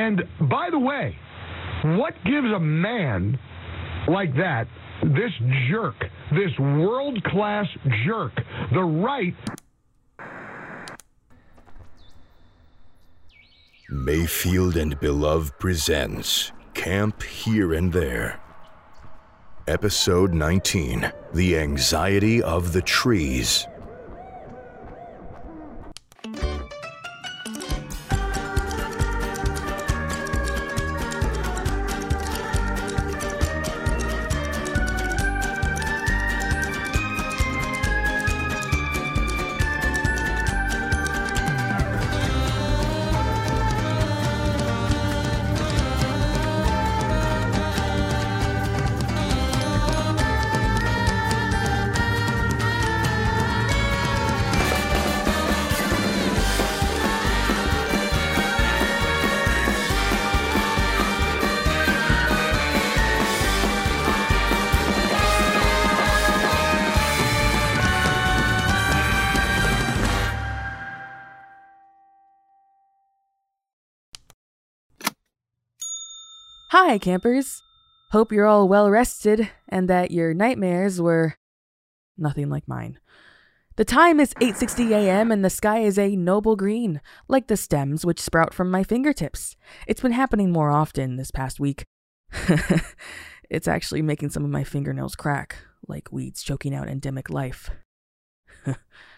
And 0.00 0.22
by 0.48 0.70
the 0.70 0.78
way, 0.78 1.14
what 1.84 2.14
gives 2.24 2.50
a 2.56 2.58
man 2.58 3.38
like 4.08 4.34
that, 4.36 4.66
this 5.02 5.30
jerk, 5.68 5.94
this 6.32 6.58
world 6.58 7.22
class 7.24 7.66
jerk, 8.06 8.32
the 8.72 8.82
right 8.82 9.34
Mayfield 13.90 14.76
and 14.78 14.98
Belove 15.00 15.58
presents 15.58 16.52
Camp 16.72 17.22
Here 17.22 17.74
and 17.74 17.92
There. 17.92 18.40
Episode 19.66 20.32
19 20.32 21.12
The 21.34 21.58
Anxiety 21.58 22.42
of 22.42 22.72
the 22.72 22.80
Trees. 22.80 23.66
Hi, 76.82 76.96
campers. 76.96 77.62
Hope 78.10 78.32
you're 78.32 78.46
all 78.46 78.66
well 78.66 78.90
rested 78.90 79.50
and 79.68 79.86
that 79.90 80.10
your 80.10 80.32
nightmares 80.32 80.98
were 80.98 81.34
nothing 82.16 82.48
like 82.48 82.66
mine. 82.66 82.98
The 83.76 83.84
time 83.84 84.18
is 84.18 84.32
8:60 84.40 84.90
a.m. 84.92 85.30
and 85.30 85.44
the 85.44 85.50
sky 85.50 85.80
is 85.80 85.98
a 85.98 86.16
noble 86.16 86.56
green, 86.56 87.02
like 87.28 87.48
the 87.48 87.56
stems 87.58 88.06
which 88.06 88.18
sprout 88.18 88.54
from 88.54 88.70
my 88.70 88.82
fingertips. 88.82 89.56
It's 89.86 90.00
been 90.00 90.12
happening 90.12 90.52
more 90.52 90.70
often 90.70 91.16
this 91.16 91.30
past 91.30 91.60
week. 91.60 91.84
it's 93.50 93.68
actually 93.68 94.00
making 94.00 94.30
some 94.30 94.46
of 94.46 94.50
my 94.50 94.64
fingernails 94.64 95.14
crack, 95.14 95.56
like 95.86 96.10
weeds 96.10 96.42
choking 96.42 96.74
out 96.74 96.88
endemic 96.88 97.28
life. 97.28 97.68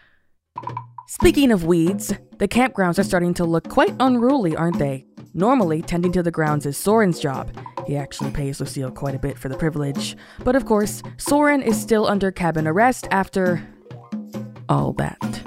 Speaking 1.08 1.52
of 1.52 1.64
weeds, 1.64 2.12
the 2.38 2.48
campgrounds 2.48 2.98
are 2.98 3.04
starting 3.04 3.34
to 3.34 3.44
look 3.44 3.68
quite 3.68 3.94
unruly, 4.00 4.56
aren't 4.56 4.78
they? 4.78 5.06
Normally, 5.34 5.82
tending 5.82 6.12
to 6.12 6.22
the 6.22 6.30
grounds 6.30 6.66
is 6.66 6.76
Soren's 6.76 7.20
job. 7.20 7.54
He 7.86 7.96
actually 7.96 8.30
pays 8.30 8.60
Lucille 8.60 8.90
quite 8.90 9.14
a 9.14 9.18
bit 9.18 9.38
for 9.38 9.48
the 9.48 9.56
privilege. 9.56 10.16
But 10.44 10.56
of 10.56 10.64
course, 10.64 11.02
Soren 11.16 11.62
is 11.62 11.80
still 11.80 12.06
under 12.06 12.30
cabin 12.30 12.66
arrest 12.66 13.08
after. 13.10 13.66
all 14.68 14.92
that. 14.94 15.42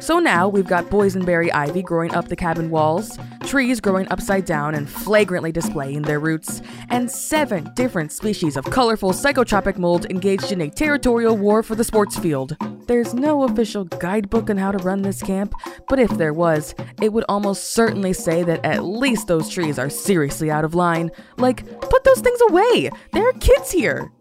So 0.00 0.18
now 0.18 0.48
we've 0.48 0.66
got 0.66 0.86
boysenberry 0.86 1.50
ivy 1.52 1.82
growing 1.82 2.14
up 2.14 2.28
the 2.28 2.36
cabin 2.36 2.70
walls, 2.70 3.18
trees 3.48 3.80
growing 3.80 4.06
upside 4.10 4.44
down 4.44 4.74
and 4.74 4.88
flagrantly 4.88 5.50
displaying 5.50 6.02
their 6.02 6.20
roots, 6.20 6.60
and 6.90 7.10
seven 7.10 7.66
different 7.74 8.12
species 8.12 8.58
of 8.58 8.64
colorful 8.66 9.12
psychotropic 9.12 9.78
mold 9.78 10.04
engaged 10.10 10.52
in 10.52 10.60
a 10.60 10.68
territorial 10.68 11.34
war 11.34 11.62
for 11.62 11.74
the 11.74 11.82
sports 11.82 12.18
field. 12.18 12.54
There's 12.86 13.14
no 13.14 13.44
official 13.44 13.84
guidebook 13.84 14.50
on 14.50 14.58
how 14.58 14.72
to 14.72 14.84
run 14.84 15.00
this 15.00 15.22
camp, 15.22 15.54
but 15.88 15.98
if 15.98 16.10
there 16.18 16.34
was, 16.34 16.74
it 17.00 17.14
would 17.14 17.24
almost 17.26 17.72
certainly 17.72 18.12
say 18.12 18.42
that 18.42 18.64
at 18.66 18.84
least 18.84 19.28
those 19.28 19.48
trees 19.48 19.78
are 19.78 19.88
seriously 19.88 20.50
out 20.50 20.66
of 20.66 20.74
line. 20.74 21.10
Like, 21.38 21.64
put 21.80 22.04
those 22.04 22.20
things 22.20 22.40
away! 22.50 22.90
There 23.12 23.26
are 23.26 23.32
kids 23.32 23.70
here! 23.70 24.12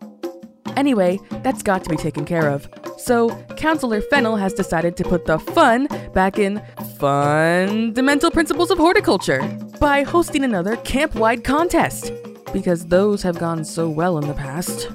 Anyway, 0.78 1.20
that's 1.44 1.64
got 1.64 1.84
to 1.84 1.90
be 1.90 1.98
taken 1.98 2.24
care 2.24 2.50
of. 2.50 2.70
So, 2.98 3.30
Counselor 3.58 4.00
Fennel 4.00 4.36
has 4.36 4.54
decided 4.54 4.96
to 4.98 5.04
put 5.04 5.26
the 5.26 5.40
fun 5.40 5.88
back 6.14 6.38
in 6.38 6.62
fundamental 6.98 8.32
principles 8.32 8.72
of 8.72 8.78
horticulture 8.78 9.42
by 9.80 10.04
hosting 10.04 10.44
another 10.44 10.76
camp 10.78 11.14
wide 11.16 11.44
contest. 11.44 12.12
Because 12.52 12.88
those 12.88 13.22
have 13.22 13.38
gone 13.38 13.64
so 13.64 13.88
well 13.90 14.18
in 14.18 14.28
the 14.28 14.34
past. 14.34 14.90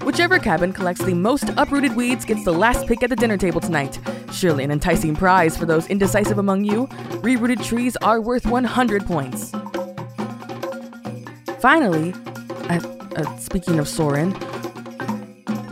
Whichever 0.04 0.38
cabin 0.38 0.72
collects 0.72 1.02
the 1.04 1.14
most 1.14 1.50
uprooted 1.56 1.96
weeds 1.96 2.24
gets 2.24 2.44
the 2.44 2.52
last 2.52 2.86
pick 2.86 3.02
at 3.02 3.10
the 3.10 3.16
dinner 3.16 3.36
table 3.36 3.60
tonight. 3.60 3.98
Surely 4.32 4.62
an 4.62 4.70
enticing 4.70 5.16
prize 5.16 5.56
for 5.56 5.66
those 5.66 5.88
indecisive 5.88 6.38
among 6.38 6.64
you. 6.64 6.86
Rerooted 7.22 7.64
trees 7.64 7.96
are 7.96 8.20
worth 8.20 8.46
100 8.46 9.04
points. 9.06 9.50
Finally, 11.60 12.14
uh, 12.68 12.80
uh, 13.16 13.36
speaking 13.38 13.78
of 13.78 13.88
Soren, 13.88 14.32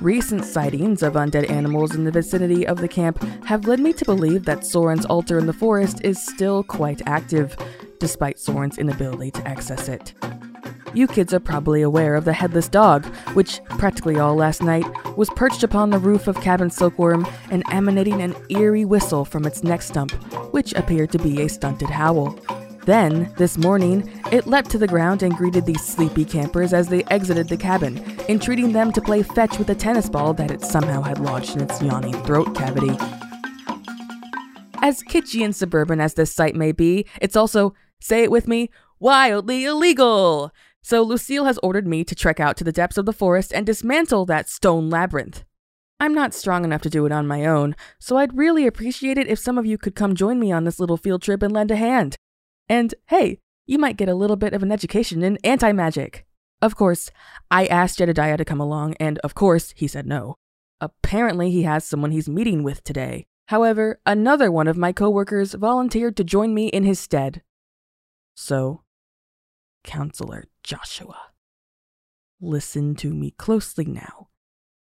recent 0.03 0.44
sightings 0.44 1.03
of 1.03 1.15
undead 1.15 1.50
animals 1.50 1.94
in 1.94 2.05
the 2.05 2.11
vicinity 2.11 2.66
of 2.66 2.78
the 2.78 2.88
camp 2.88 3.22
have 3.44 3.66
led 3.66 3.81
me 3.81 3.93
to 3.93 4.05
believe 4.05 4.44
that 4.44 4.65
Soren's 4.65 5.06
altar 5.06 5.38
in 5.38 5.47
the 5.47 5.53
forest 5.53 6.00
is 6.03 6.22
still 6.22 6.62
quite 6.62 7.03
active, 7.06 7.56
despite 7.99 8.38
Soren's 8.38 8.78
inability 8.78 9.31
to 9.33 9.47
access 9.47 9.88
it. 9.88 10.15
You 10.93 11.06
kids 11.06 11.33
are 11.33 11.41
probably 11.41 11.83
aware 11.83 12.16
of 12.16 12.25
the 12.25 12.33
headless 12.33 12.69
dog, 12.69 13.05
which, 13.34 13.62
practically 13.65 14.19
all 14.19 14.34
last 14.34 14.61
night, 14.61 14.87
was 15.16 15.31
perched 15.31 15.62
upon 15.62 15.91
the 15.91 15.99
roof 15.99 16.27
of 16.27 16.41
Cabin 16.41 16.69
Silkworm 16.69 17.27
and 17.50 17.62
emanating 17.71 18.22
an 18.22 18.34
eerie 18.49 18.84
whistle 18.84 19.25
from 19.25 19.47
its 19.47 19.62
neck 19.62 19.82
stump, 19.82 20.11
which 20.53 20.72
appeared 20.72 21.12
to 21.12 21.19
be 21.19 21.43
a 21.43 21.49
stunted 21.49 21.91
howl. 21.91 22.37
Then, 22.85 23.33
this 23.37 23.59
morning, 23.59 24.11
it 24.33 24.47
leapt 24.47 24.71
to 24.71 24.79
the 24.79 24.87
ground 24.87 25.23
and 25.23 25.37
greeted 25.37 25.67
these 25.67 25.85
sleepy 25.85 26.25
campers 26.25 26.73
as 26.73 26.89
they 26.89 27.05
exited 27.05 27.49
the 27.49 27.57
cabin, 27.57 28.03
entreating 28.29 28.73
them 28.73 28.91
to 28.93 29.03
play 29.03 29.23
fetch 29.23 29.59
with 29.59 29.69
a 29.69 29.75
tennis 29.75 30.09
ball 30.09 30.33
that 30.35 30.51
it 30.51 30.63
somehow 30.63 31.03
had 31.03 31.19
lodged 31.19 31.57
in 31.57 31.63
its 31.63 31.83
yawning 31.83 32.15
throat 32.25 32.55
cavity. 32.55 32.97
As 34.83 35.03
kitschy 35.03 35.45
and 35.45 35.55
suburban 35.55 36.01
as 36.01 36.15
this 36.15 36.33
site 36.33 36.57
may 36.57 36.73
be, 36.73 37.07
it's 37.21 37.37
also, 37.37 37.75
say 38.01 38.23
it 38.23 38.31
with 38.31 38.49
me, 38.49 38.71
wildly 38.99 39.65
illegal! 39.67 40.51
So 40.81 41.03
Lucille 41.03 41.45
has 41.45 41.59
ordered 41.62 41.87
me 41.87 42.03
to 42.05 42.15
trek 42.15 42.41
out 42.41 42.57
to 42.57 42.65
the 42.65 42.73
depths 42.73 42.97
of 42.97 43.05
the 43.05 43.12
forest 43.12 43.53
and 43.53 43.67
dismantle 43.67 44.25
that 44.27 44.49
stone 44.49 44.89
labyrinth. 44.89 45.45
I'm 46.01 46.15
not 46.15 46.33
strong 46.33 46.65
enough 46.65 46.81
to 46.83 46.91
do 46.91 47.05
it 47.05 47.12
on 47.12 47.27
my 47.27 47.45
own, 47.45 47.77
so 47.99 48.17
I'd 48.17 48.39
really 48.39 48.67
appreciate 48.67 49.19
it 49.19 49.29
if 49.29 49.39
some 49.39 49.59
of 49.59 49.67
you 49.67 49.77
could 49.77 49.95
come 49.95 50.15
join 50.15 50.41
me 50.41 50.51
on 50.51 50.65
this 50.65 50.81
little 50.81 50.97
field 50.97 51.21
trip 51.21 51.43
and 51.43 51.53
lend 51.53 51.71
a 51.71 51.77
hand. 51.77 52.17
And 52.70 52.94
hey, 53.08 53.41
you 53.66 53.78
might 53.78 53.97
get 53.97 54.08
a 54.08 54.14
little 54.14 54.36
bit 54.36 54.54
of 54.54 54.62
an 54.62 54.70
education 54.70 55.25
in 55.25 55.38
anti 55.42 55.72
magic. 55.72 56.25
Of 56.62 56.76
course, 56.76 57.10
I 57.50 57.66
asked 57.66 57.98
Jedediah 57.98 58.36
to 58.36 58.44
come 58.44 58.60
along, 58.60 58.94
and 59.00 59.19
of 59.19 59.34
course, 59.34 59.75
he 59.76 59.88
said 59.88 60.06
no. 60.06 60.36
Apparently, 60.81 61.50
he 61.50 61.64
has 61.64 61.84
someone 61.84 62.12
he's 62.12 62.28
meeting 62.28 62.62
with 62.62 62.84
today. 62.84 63.26
However, 63.48 63.98
another 64.06 64.53
one 64.53 64.69
of 64.69 64.76
my 64.76 64.92
coworkers 64.92 65.54
volunteered 65.54 66.16
to 66.19 66.25
join 66.25 66.54
me 66.54 66.69
in 66.69 66.84
his 66.84 67.00
stead. 67.00 67.42
So, 68.36 68.84
Counselor 69.82 70.44
Joshua, 70.62 71.32
listen 72.41 72.94
to 72.96 73.12
me 73.12 73.32
closely 73.32 73.84
now. 73.84 74.28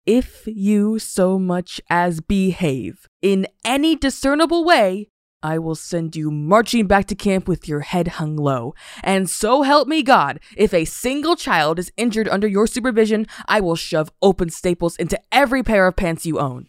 If 0.05 0.47
you 0.47 0.99
so 0.99 1.37
much 1.37 1.81
as 1.89 2.21
behave 2.21 3.09
in 3.21 3.45
any 3.65 3.97
discernible 3.97 4.63
way, 4.63 5.09
I 5.43 5.59
will 5.59 5.75
send 5.75 6.15
you 6.15 6.31
marching 6.31 6.87
back 6.87 7.05
to 7.07 7.15
camp 7.15 7.47
with 7.47 7.67
your 7.67 7.81
head 7.81 8.07
hung 8.07 8.37
low. 8.37 8.73
And 9.03 9.29
so 9.29 9.61
help 9.61 9.87
me 9.87 10.01
God, 10.01 10.39
if 10.55 10.73
a 10.73 10.85
single 10.85 11.35
child 11.35 11.77
is 11.77 11.91
injured 11.97 12.29
under 12.29 12.47
your 12.47 12.65
supervision, 12.65 13.27
I 13.47 13.59
will 13.59 13.75
shove 13.75 14.11
open 14.21 14.49
staples 14.49 14.95
into 14.95 15.19
every 15.31 15.61
pair 15.61 15.85
of 15.85 15.97
pants 15.97 16.25
you 16.25 16.39
own. 16.39 16.67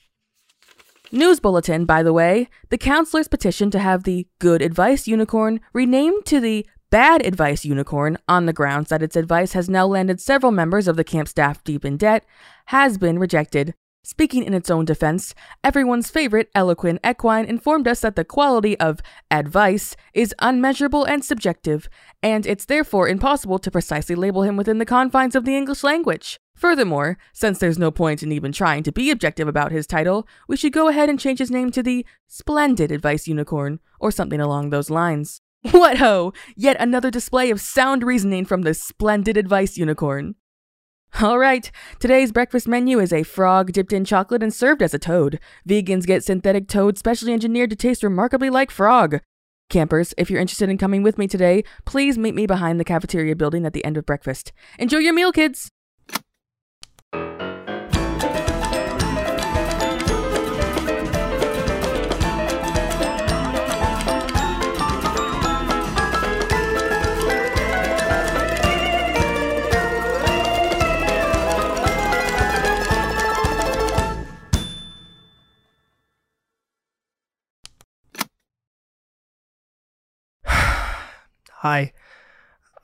News 1.12 1.38
bulletin, 1.38 1.84
by 1.84 2.02
the 2.02 2.12
way. 2.12 2.48
The 2.70 2.78
counselor's 2.78 3.28
petition 3.28 3.70
to 3.70 3.78
have 3.78 4.02
the 4.02 4.26
Good 4.40 4.60
Advice 4.60 5.06
Unicorn 5.06 5.60
renamed 5.72 6.26
to 6.26 6.40
the 6.40 6.66
Bad 6.90 7.24
Advice 7.24 7.64
Unicorn 7.64 8.18
on 8.28 8.46
the 8.46 8.52
grounds 8.52 8.88
that 8.88 9.02
its 9.02 9.14
advice 9.16 9.52
has 9.52 9.68
now 9.68 9.86
landed 9.86 10.20
several 10.20 10.52
members 10.52 10.88
of 10.88 10.96
the 10.96 11.04
camp 11.04 11.28
staff 11.28 11.62
deep 11.62 11.84
in 11.84 11.96
debt 11.96 12.24
has 12.66 12.98
been 12.98 13.18
rejected. 13.18 13.74
Speaking 14.06 14.44
in 14.44 14.52
its 14.52 14.68
own 14.68 14.84
defense, 14.84 15.34
everyone's 15.64 16.10
favorite 16.10 16.50
eloquent 16.54 17.00
equine 17.02 17.46
informed 17.46 17.88
us 17.88 18.00
that 18.00 18.16
the 18.16 18.24
quality 18.24 18.78
of 18.78 19.00
advice 19.30 19.96
is 20.12 20.34
unmeasurable 20.40 21.06
and 21.06 21.24
subjective, 21.24 21.88
and 22.22 22.44
it's 22.44 22.66
therefore 22.66 23.08
impossible 23.08 23.58
to 23.58 23.70
precisely 23.70 24.14
label 24.14 24.42
him 24.42 24.58
within 24.58 24.76
the 24.76 24.84
confines 24.84 25.34
of 25.34 25.46
the 25.46 25.56
English 25.56 25.82
language. 25.82 26.38
Furthermore, 26.54 27.16
since 27.32 27.58
there's 27.58 27.78
no 27.78 27.90
point 27.90 28.22
in 28.22 28.30
even 28.30 28.52
trying 28.52 28.82
to 28.82 28.92
be 28.92 29.10
objective 29.10 29.48
about 29.48 29.72
his 29.72 29.86
title, 29.86 30.28
we 30.48 30.58
should 30.58 30.74
go 30.74 30.88
ahead 30.88 31.08
and 31.08 31.18
change 31.18 31.38
his 31.38 31.50
name 31.50 31.70
to 31.70 31.82
the 31.82 32.04
Splendid 32.28 32.92
Advice 32.92 33.26
Unicorn, 33.26 33.80
or 33.98 34.10
something 34.10 34.38
along 34.38 34.68
those 34.68 34.90
lines. 34.90 35.40
What 35.70 35.96
ho! 35.96 36.34
Yet 36.54 36.76
another 36.78 37.10
display 37.10 37.50
of 37.50 37.58
sound 37.58 38.02
reasoning 38.02 38.44
from 38.44 38.62
the 38.62 38.74
splendid 38.74 39.38
advice 39.38 39.78
unicorn. 39.78 40.34
All 41.22 41.38
right, 41.38 41.70
today's 42.00 42.32
breakfast 42.32 42.66
menu 42.66 42.98
is 42.98 43.12
a 43.12 43.22
frog 43.22 43.70
dipped 43.70 43.92
in 43.92 44.04
chocolate 44.04 44.42
and 44.42 44.52
served 44.52 44.82
as 44.82 44.94
a 44.94 44.98
toad. 44.98 45.38
Vegans 45.68 46.06
get 46.06 46.24
synthetic 46.24 46.66
toad 46.66 46.98
specially 46.98 47.32
engineered 47.32 47.70
to 47.70 47.76
taste 47.76 48.02
remarkably 48.02 48.50
like 48.50 48.72
frog. 48.72 49.20
Campers, 49.70 50.12
if 50.18 50.28
you're 50.28 50.40
interested 50.40 50.68
in 50.68 50.76
coming 50.76 51.04
with 51.04 51.16
me 51.16 51.28
today, 51.28 51.62
please 51.84 52.18
meet 52.18 52.34
me 52.34 52.46
behind 52.46 52.80
the 52.80 52.84
cafeteria 52.84 53.36
building 53.36 53.64
at 53.64 53.74
the 53.74 53.84
end 53.84 53.96
of 53.96 54.04
breakfast. 54.04 54.52
Enjoy 54.76 54.98
your 54.98 55.14
meal, 55.14 55.30
kids! 55.30 55.70
Hi. 81.64 81.94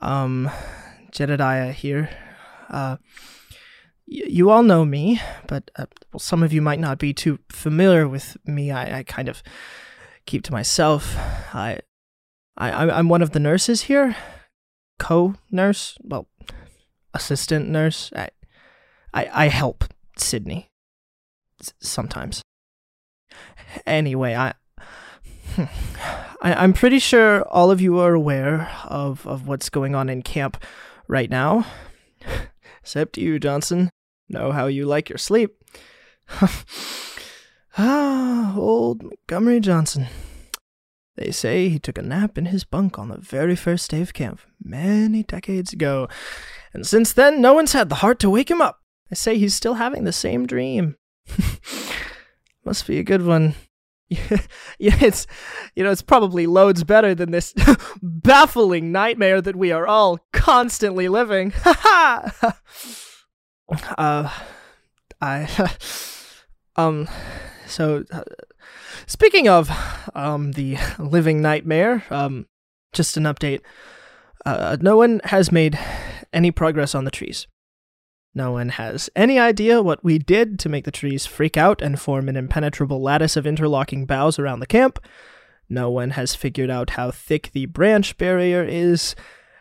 Um, 0.01 0.49
Jedediah 1.11 1.71
here. 1.71 2.09
Uh, 2.67 2.97
y- 4.07 4.25
you 4.27 4.49
all 4.49 4.63
know 4.63 4.83
me, 4.85 5.21
but 5.45 5.69
uh, 5.75 5.85
well, 6.11 6.19
some 6.19 6.41
of 6.41 6.51
you 6.51 6.63
might 6.63 6.79
not 6.79 6.97
be 6.97 7.13
too 7.13 7.37
familiar 7.51 8.07
with 8.07 8.37
me. 8.43 8.71
I, 8.71 8.97
I 8.97 9.03
kind 9.03 9.29
of 9.29 9.43
keep 10.25 10.43
to 10.45 10.51
myself. 10.51 11.15
I, 11.53 11.81
I, 12.57 12.71
I'm- 12.71 13.07
one 13.07 13.21
of 13.21 13.33
the 13.33 13.39
nurses 13.39 13.83
here, 13.83 14.15
co-nurse, 14.97 15.99
well, 16.01 16.27
assistant 17.13 17.69
nurse. 17.69 18.11
I, 18.15 18.29
I, 19.13 19.29
I 19.31 19.47
help 19.49 19.83
Sydney 20.17 20.69
S- 21.61 21.73
sometimes. 21.79 22.41
Anyway, 23.85 24.33
I, 24.33 24.55
I, 26.41 26.53
I'm 26.53 26.73
pretty 26.73 26.99
sure 26.99 27.43
all 27.43 27.71
of 27.71 27.81
you 27.81 27.99
are 27.99 28.13
aware 28.13 28.71
of, 28.85 29.25
of 29.27 29.47
what's 29.47 29.69
going 29.69 29.95
on 29.95 30.09
in 30.09 30.21
camp 30.21 30.63
right 31.07 31.29
now. 31.29 31.65
Except 32.81 33.17
you, 33.17 33.39
Johnson. 33.39 33.89
Know 34.29 34.51
how 34.51 34.67
you 34.67 34.85
like 34.85 35.09
your 35.09 35.17
sleep. 35.17 35.55
ah, 37.77 38.55
old 38.57 39.03
Montgomery 39.03 39.59
Johnson. 39.59 40.07
They 41.15 41.31
say 41.31 41.67
he 41.67 41.79
took 41.79 41.97
a 41.97 42.01
nap 42.01 42.37
in 42.37 42.45
his 42.45 42.63
bunk 42.63 42.97
on 42.97 43.09
the 43.09 43.17
very 43.17 43.55
first 43.55 43.91
day 43.91 44.01
of 44.01 44.13
camp, 44.13 44.39
many 44.63 45.23
decades 45.23 45.73
ago. 45.73 46.07
And 46.73 46.87
since 46.87 47.11
then, 47.11 47.41
no 47.41 47.53
one's 47.53 47.73
had 47.73 47.89
the 47.89 47.95
heart 47.95 48.19
to 48.19 48.29
wake 48.29 48.49
him 48.49 48.61
up. 48.61 48.79
They 49.09 49.15
say 49.15 49.37
he's 49.37 49.53
still 49.53 49.75
having 49.75 50.05
the 50.05 50.13
same 50.13 50.47
dream. 50.47 50.95
Must 52.65 52.87
be 52.87 52.97
a 52.97 53.03
good 53.03 53.25
one. 53.25 53.55
yeah, 54.79 54.97
it's 55.01 55.25
you 55.75 55.83
know, 55.83 55.91
it's 55.91 56.01
probably 56.01 56.45
loads 56.45 56.83
better 56.83 57.15
than 57.15 57.31
this 57.31 57.53
baffling 58.01 58.91
nightmare 58.91 59.41
that 59.41 59.55
we 59.55 59.71
are 59.71 59.87
all 59.87 60.19
constantly 60.33 61.07
living. 61.07 61.53
Ha 61.61 62.33
ha. 62.41 62.59
Uh, 63.97 64.29
I 65.21 65.47
um, 66.75 67.07
so 67.65 68.03
uh, 68.11 68.23
speaking 69.07 69.47
of 69.47 69.71
um 70.13 70.51
the 70.53 70.77
living 70.99 71.41
nightmare, 71.41 72.03
um, 72.09 72.47
just 72.91 73.15
an 73.15 73.23
update. 73.23 73.61
Uh, 74.45 74.75
no 74.81 74.97
one 74.97 75.21
has 75.25 75.51
made 75.53 75.79
any 76.33 76.51
progress 76.51 76.93
on 76.93 77.05
the 77.05 77.11
trees. 77.11 77.47
No 78.33 78.51
one 78.53 78.69
has 78.69 79.09
any 79.15 79.37
idea 79.37 79.81
what 79.81 80.03
we 80.03 80.17
did 80.17 80.57
to 80.59 80.69
make 80.69 80.85
the 80.85 80.91
trees 80.91 81.25
freak 81.25 81.57
out 81.57 81.81
and 81.81 81.99
form 81.99 82.29
an 82.29 82.37
impenetrable 82.37 83.01
lattice 83.01 83.35
of 83.35 83.45
interlocking 83.45 84.05
boughs 84.05 84.39
around 84.39 84.61
the 84.61 84.67
camp. 84.67 84.99
No 85.67 85.89
one 85.89 86.11
has 86.11 86.35
figured 86.35 86.69
out 86.69 86.91
how 86.91 87.11
thick 87.11 87.51
the 87.51 87.65
branch 87.65 88.17
barrier 88.17 88.63
is, 88.63 89.15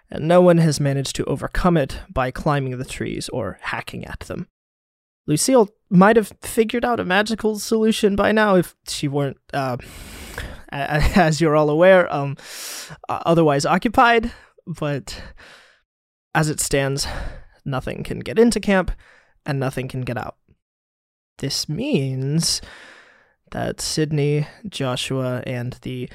and 0.09 0.29
no 0.29 0.41
one 0.41 0.59
has 0.59 0.79
managed 0.79 1.17
to 1.17 1.25
overcome 1.25 1.77
it 1.77 2.01
by 2.09 2.31
climbing 2.31 2.79
the 2.79 2.85
trees 2.85 3.29
or 3.31 3.59
hacking 3.63 4.05
at 4.05 4.21
them. 4.21 4.47
Lucille 5.27 5.69
might 5.89 6.17
have 6.17 6.33
figured 6.41 6.85
out 6.85 7.01
a 7.01 7.05
magical 7.05 7.59
solution 7.59 8.17
by 8.17 8.31
now 8.31 8.55
if 8.55 8.77
she 8.89 9.09
weren't, 9.09 9.39
uh, 9.53 9.77
as 10.73 11.41
you're 11.41 11.57
all 11.57 11.71
aware, 11.71 12.13
um, 12.13 12.37
uh, 13.09 13.21
otherwise 13.27 13.67
occupied, 13.67 14.33
but 14.67 15.21
as 16.35 16.49
it 16.49 16.61
stands, 16.61 17.07
nothing 17.71 18.03
can 18.03 18.21
get 18.21 18.39
into 18.39 18.61
camp 18.61 18.91
and 19.47 19.59
nothing 19.59 19.89
can 19.89 20.03
get 20.03 20.19
out. 20.19 20.37
This 21.39 21.69
means 21.69 22.61
that 23.51 23.81
Sydney, 23.81 24.47
Joshua, 24.69 25.43
and 25.47 25.79
the 25.83 26.09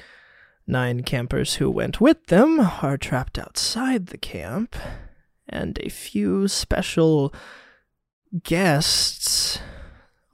nine 0.66 1.02
campers 1.02 1.54
who 1.54 1.70
went 1.70 2.00
with 2.00 2.26
them 2.26 2.60
are 2.60 2.96
trapped 2.96 3.38
outside 3.38 4.06
the 4.06 4.18
camp, 4.18 4.76
and 5.48 5.78
a 5.80 5.88
few 5.88 6.48
special 6.48 7.32
guests 8.42 9.58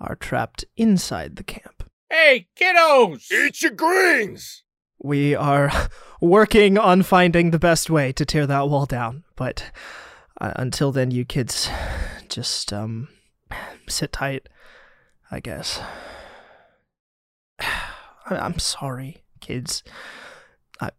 are 0.00 0.16
trapped 0.16 0.64
inside 0.76 1.36
the 1.36 1.44
camp. 1.44 1.90
Hey, 2.10 2.48
kiddos! 2.56 3.30
Eat 3.30 3.62
your 3.62 3.72
greens! 3.72 4.64
We 4.98 5.34
are 5.34 5.70
working 6.20 6.78
on 6.78 7.02
finding 7.02 7.50
the 7.50 7.58
best 7.58 7.90
way 7.90 8.12
to 8.12 8.24
tear 8.24 8.46
that 8.46 8.68
wall 8.68 8.86
down, 8.86 9.24
but 9.36 9.70
uh, 10.42 10.52
until 10.56 10.90
then, 10.92 11.10
you 11.10 11.24
kids 11.24 11.70
just 12.28 12.72
um 12.72 13.08
sit 13.88 14.12
tight, 14.12 14.48
I 15.30 15.40
guess. 15.40 15.80
I- 17.60 18.36
I'm 18.36 18.58
sorry, 18.58 19.22
kids. 19.40 19.82
I 20.80 20.90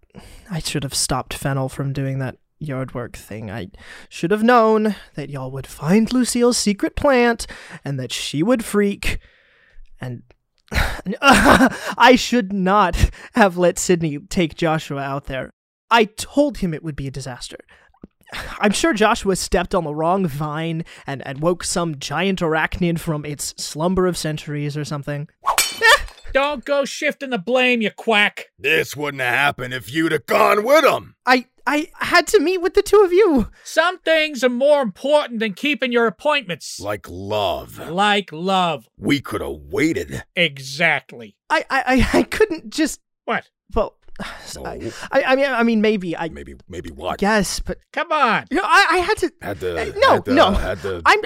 I 0.50 0.60
should 0.60 0.84
have 0.84 0.94
stopped 0.96 1.34
Fennel 1.34 1.68
from 1.70 1.92
doing 1.94 2.20
that 2.20 2.38
yard 2.60 2.94
work 2.94 3.18
thing. 3.18 3.52
I 3.52 3.70
should 4.08 4.32
have 4.32 4.44
known 4.44 4.96
that 5.16 5.30
y'all 5.30 5.52
would 5.52 5.68
find 5.68 6.12
Lucille's 6.14 6.58
secret 6.58 6.96
plant 6.96 7.46
and 7.84 8.00
that 8.00 8.14
she 8.14 8.42
would 8.42 8.64
freak. 8.64 9.20
And 10.00 10.24
I 11.22 12.16
should 12.16 12.54
not 12.54 13.10
have 13.34 13.58
let 13.58 13.78
Sydney 13.78 14.20
take 14.30 14.56
Joshua 14.56 15.02
out 15.02 15.26
there. 15.26 15.50
I 15.92 16.06
told 16.06 16.60
him 16.60 16.74
it 16.74 16.84
would 16.84 16.96
be 16.96 17.08
a 17.08 17.12
disaster. 17.12 17.58
I'm 18.60 18.72
sure 18.72 18.94
Joshua 18.94 19.36
stepped 19.36 19.76
on 19.76 19.84
the 19.84 19.94
wrong 19.94 20.26
vine 20.28 20.86
and, 21.06 21.26
and 21.26 21.40
woke 21.42 21.64
some 21.64 22.00
giant 22.00 22.40
arachnid 22.40 23.00
from 23.00 23.26
its 23.26 23.54
slumber 23.58 24.08
of 24.08 24.18
centuries 24.18 24.76
or 24.78 24.86
something. 24.86 25.28
Don't 26.34 26.66
go 26.66 26.84
shifting 26.84 27.30
the 27.30 27.38
blame, 27.38 27.82
you 27.82 27.92
quack. 27.92 28.48
This 28.58 28.96
wouldn't 28.96 29.22
have 29.22 29.36
happened 29.36 29.74
if 29.74 29.94
you'd 29.94 30.12
have 30.12 30.26
gone 30.26 30.64
with 30.66 30.84
them. 30.84 31.16
I 31.26 31.46
I 31.68 31.92
had 32.00 32.26
to 32.28 32.40
meet 32.40 32.58
with 32.58 32.74
the 32.74 32.82
two 32.82 33.02
of 33.06 33.14
you. 33.14 33.50
Some 33.64 34.00
things 34.00 34.44
are 34.44 34.50
more 34.50 34.82
important 34.82 35.40
than 35.40 35.54
keeping 35.54 35.92
your 35.92 36.08
appointments. 36.08 36.80
Like 36.80 37.08
love. 37.08 37.78
Like 37.90 38.32
love. 38.34 38.90
We 38.98 39.22
could 39.22 39.42
have 39.42 39.60
waited. 39.70 40.24
Exactly. 40.36 41.38
I 41.52 41.66
I, 41.70 41.84
I, 42.14 42.20
I 42.20 42.24
couldn't 42.24 42.72
just 42.72 43.00
What? 43.26 43.50
well 43.76 43.96
I, 44.66 44.92
I 45.12 45.24
I 45.24 45.36
mean 45.36 45.46
I 45.46 45.64
mean 45.64 45.82
maybe 45.82 46.16
I 46.16 46.30
Maybe, 46.30 46.56
maybe 46.68 46.92
what? 46.92 47.22
Yes, 47.22 47.60
but 47.60 47.80
Come 47.92 48.12
on. 48.12 48.46
you 48.52 48.58
know, 48.58 48.64
I, 48.66 48.88
I 48.92 48.98
had 48.98 49.18
to 49.18 49.32
Had 49.42 49.60
to. 49.62 49.82
Uh, 49.82 49.92
no, 49.98 50.12
had 50.14 50.26
to, 50.26 50.34
no. 50.34 50.52
Had 50.52 50.82
to. 50.82 51.02
I'm 51.06 51.20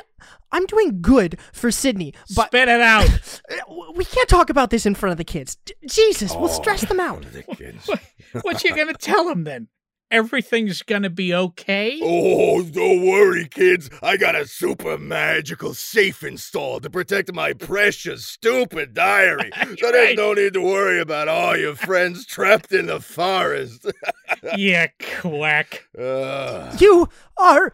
I'm 0.51 0.65
doing 0.65 1.01
good 1.01 1.37
for 1.51 1.71
Sydney, 1.71 2.13
but 2.35 2.47
Spit 2.47 2.69
it 2.69 2.79
out. 2.81 3.41
we 3.95 4.05
can't 4.05 4.29
talk 4.29 4.49
about 4.49 4.69
this 4.69 4.85
in 4.85 4.95
front 4.95 5.11
of 5.11 5.17
the 5.17 5.25
kids. 5.25 5.57
D- 5.65 5.73
Jesus, 5.89 6.33
we'll 6.33 6.45
Oh, 6.49 6.53
stress 6.53 6.81
them 6.85 7.01
out. 7.01 7.23
the 7.33 7.43
kids. 7.43 7.89
what 8.43 8.63
you 8.63 8.73
gonna 8.75 8.93
tell 8.93 9.25
them 9.25 9.43
then? 9.43 9.67
Everything's 10.09 10.83
gonna 10.83 11.09
be 11.09 11.33
okay? 11.33 11.99
Oh, 12.01 12.63
don't 12.63 13.05
worry, 13.05 13.45
kids. 13.47 13.89
I 14.01 14.15
got 14.15 14.35
a 14.35 14.47
super 14.47 14.97
magical 14.97 15.73
safe 15.73 16.23
installed 16.23 16.83
to 16.83 16.89
protect 16.89 17.33
my 17.33 17.51
precious, 17.51 18.25
stupid 18.25 18.93
diary. 18.93 19.51
so 19.77 19.91
there's 19.91 19.93
Right. 20.09 20.17
no 20.17 20.33
need 20.33 20.53
to 20.53 20.61
worry 20.61 21.01
about 21.01 21.27
all 21.27 21.57
your 21.57 21.75
friends 21.75 22.25
trapped 22.25 22.71
in 22.71 22.85
the 22.85 23.01
forest. 23.01 23.85
you 24.57 24.85
quack. 25.19 25.87
Ugh. 25.99 26.81
You 26.81 27.09
are 27.37 27.73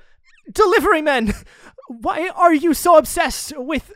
delivery 0.51 1.03
men. 1.03 1.33
Why 1.87 2.29
are 2.29 2.53
you 2.53 2.73
so 2.73 2.97
obsessed 2.97 3.53
with 3.55 3.93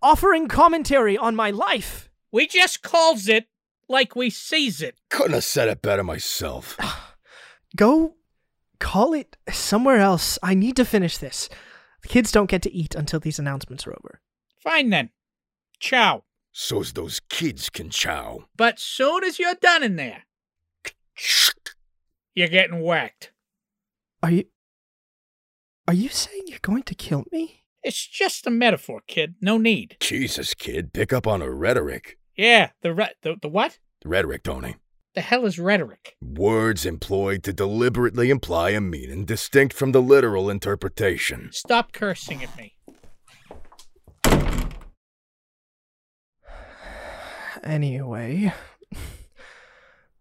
offering 0.00 0.46
commentary 0.46 1.18
on 1.18 1.34
my 1.34 1.50
life? 1.50 2.08
We 2.30 2.46
just 2.46 2.82
calls 2.82 3.26
it 3.28 3.46
like 3.88 4.14
we 4.14 4.30
sees 4.30 4.80
it. 4.80 4.96
couldn't 5.10 5.32
have 5.32 5.44
said 5.44 5.68
it 5.68 5.82
better 5.82 6.04
myself. 6.04 6.76
Go 7.76 8.14
call 8.78 9.14
it 9.14 9.36
somewhere 9.50 9.98
else. 9.98 10.38
I 10.42 10.54
need 10.54 10.76
to 10.76 10.84
finish 10.84 11.18
this. 11.18 11.48
The 12.02 12.08
kids 12.08 12.30
don't 12.30 12.50
get 12.50 12.62
to 12.62 12.72
eat 12.72 12.94
until 12.94 13.20
these 13.20 13.38
announcements 13.38 13.86
are 13.86 13.92
over. 13.92 14.20
Fine 14.58 14.90
then. 14.90 15.10
Ciao. 15.80 16.24
So's 16.52 16.92
those 16.92 17.20
kids 17.28 17.68
can 17.70 17.90
chow. 17.90 18.44
But 18.56 18.78
soon 18.78 19.24
as 19.24 19.38
you're 19.38 19.54
done 19.54 19.82
in 19.82 19.96
there, 19.96 20.24
You're 22.34 22.48
getting 22.48 22.80
whacked. 22.80 23.32
Are 24.22 24.30
you. 24.30 24.44
Are 25.86 25.94
you 25.94 26.08
saying 26.08 26.44
you're 26.46 26.58
going 26.62 26.82
to 26.84 26.94
kill 26.94 27.24
me? 27.30 27.64
It's 27.82 28.06
just 28.06 28.46
a 28.46 28.50
metaphor, 28.50 29.02
kid. 29.06 29.34
No 29.40 29.58
need. 29.58 29.96
Jesus, 30.00 30.54
kid, 30.54 30.92
pick 30.92 31.12
up 31.12 31.26
on 31.26 31.42
her 31.42 31.54
rhetoric. 31.54 32.18
Yeah, 32.34 32.70
the 32.82 32.94
re- 32.94 33.14
the, 33.22 33.36
the 33.40 33.48
what? 33.48 33.78
The 34.00 34.08
rhetoric, 34.08 34.42
Tony. 34.44 34.76
The 35.14 35.20
hell 35.20 35.46
is 35.46 35.60
rhetoric? 35.60 36.16
Words 36.20 36.84
employed 36.84 37.44
to 37.44 37.52
deliberately 37.52 38.30
imply 38.30 38.70
a 38.70 38.80
meaning 38.80 39.24
distinct 39.24 39.72
from 39.72 39.92
the 39.92 40.02
literal 40.02 40.50
interpretation. 40.50 41.50
Stop 41.52 41.92
cursing 41.92 42.42
at 42.42 42.56
me. 42.56 42.74
Anyway, 47.62 48.52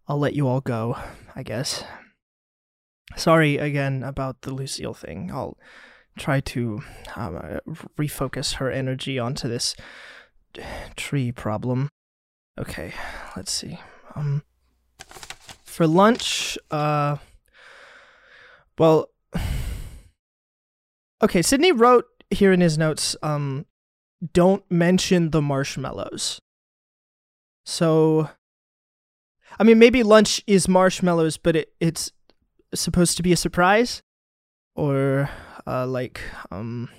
I'll 0.08 0.20
let 0.20 0.34
you 0.34 0.48
all 0.48 0.62
go, 0.62 0.96
I 1.36 1.42
guess. 1.42 1.84
Sorry 3.16 3.58
again 3.58 4.04
about 4.04 4.42
the 4.42 4.54
Lucille 4.54 4.94
thing. 4.94 5.32
I'll 5.34 5.58
try 6.20 6.40
to 6.40 6.84
um, 7.16 7.36
uh, 7.36 7.74
refocus 7.98 8.56
her 8.56 8.70
energy 8.70 9.18
onto 9.18 9.50
this 9.50 9.76
tree 10.96 11.32
problem. 11.32 11.90
Okay, 12.60 12.94
let's 13.36 13.52
see. 13.52 13.80
Um, 14.16 14.44
for 15.74 15.88
lunch, 15.88 16.56
uh, 16.70 17.18
well, 18.78 19.10
okay. 21.24 21.42
Sydney 21.42 21.72
wrote 21.72 22.06
here 22.30 22.52
in 22.52 22.62
his 22.62 22.78
notes, 22.78 23.16
um, 23.24 23.66
don't 24.34 24.64
mention 24.70 25.32
the 25.32 25.42
marshmallows. 25.42 26.40
So, 27.66 28.30
I 29.60 29.64
mean, 29.64 29.80
maybe 29.80 30.04
lunch 30.04 30.44
is 30.46 30.68
marshmallows, 30.68 31.38
but 31.38 31.56
it, 31.56 31.74
it's 31.80 32.12
supposed 32.76 33.18
to 33.18 33.24
be 33.24 33.34
a 33.34 33.38
surprise, 33.38 34.04
or 34.76 35.30
uh, 35.66 35.88
like, 35.88 36.22
um, 36.52 36.90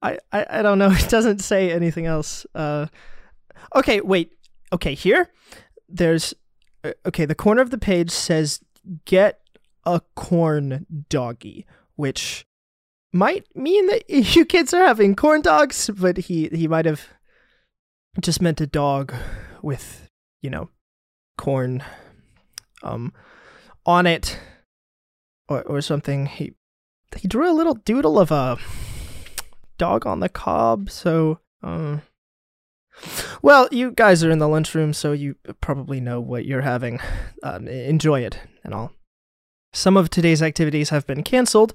I, 0.00 0.18
I, 0.32 0.46
I 0.48 0.62
don't 0.62 0.78
know. 0.78 0.90
It 0.98 1.10
doesn't 1.10 1.40
say 1.40 1.70
anything 1.70 2.06
else. 2.06 2.46
Uh, 2.54 2.86
okay, 3.76 4.00
wait. 4.00 4.32
Okay, 4.72 4.94
here, 4.94 5.28
there's, 5.90 6.32
okay, 7.06 7.24
the 7.24 7.34
corner 7.34 7.62
of 7.62 7.70
the 7.70 7.78
page 7.78 8.10
says 8.10 8.60
get 9.04 9.40
a 9.84 10.00
corn 10.14 10.86
doggy, 11.08 11.66
which 11.96 12.46
might 13.12 13.46
mean 13.54 13.86
that 13.86 14.08
you 14.08 14.44
kids 14.44 14.72
are 14.72 14.84
having 14.84 15.14
corn 15.14 15.42
dogs, 15.42 15.90
but 15.96 16.16
he 16.16 16.48
he 16.48 16.68
might 16.68 16.86
have 16.86 17.08
just 18.20 18.42
meant 18.42 18.60
a 18.60 18.66
dog 18.66 19.14
with, 19.62 20.08
you 20.40 20.50
know, 20.50 20.70
corn 21.38 21.82
um 22.82 23.12
on 23.86 24.06
it 24.06 24.38
or 25.48 25.62
or 25.62 25.80
something. 25.80 26.26
He 26.26 26.54
he 27.16 27.28
drew 27.28 27.50
a 27.50 27.54
little 27.54 27.74
doodle 27.74 28.18
of 28.18 28.30
a 28.30 28.58
dog 29.78 30.06
on 30.06 30.20
the 30.20 30.28
cob, 30.28 30.90
so 30.90 31.40
um 31.62 32.02
well, 33.42 33.68
you 33.70 33.90
guys 33.90 34.22
are 34.24 34.30
in 34.30 34.38
the 34.38 34.48
lunchroom, 34.48 34.92
so 34.92 35.12
you 35.12 35.36
probably 35.60 36.00
know 36.00 36.20
what 36.20 36.46
you're 36.46 36.62
having. 36.62 37.00
Um, 37.44 37.66
enjoy 37.66 38.20
it 38.20 38.38
and 38.62 38.72
all. 38.72 38.92
Some 39.72 39.96
of 39.96 40.08
today's 40.08 40.40
activities 40.40 40.90
have 40.90 41.08
been 41.08 41.24
canceled, 41.24 41.72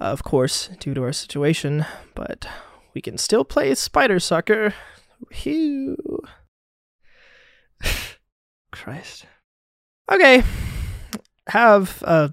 of 0.00 0.24
course, 0.24 0.70
due 0.80 0.94
to 0.94 1.02
our 1.02 1.12
situation, 1.12 1.84
but 2.14 2.46
we 2.94 3.02
can 3.02 3.18
still 3.18 3.44
play 3.44 3.74
spider 3.74 4.18
soccer. 4.18 4.72
Phew. 5.30 6.22
Christ. 8.72 9.26
Okay. 10.10 10.42
Have 11.48 12.02
a 12.06 12.32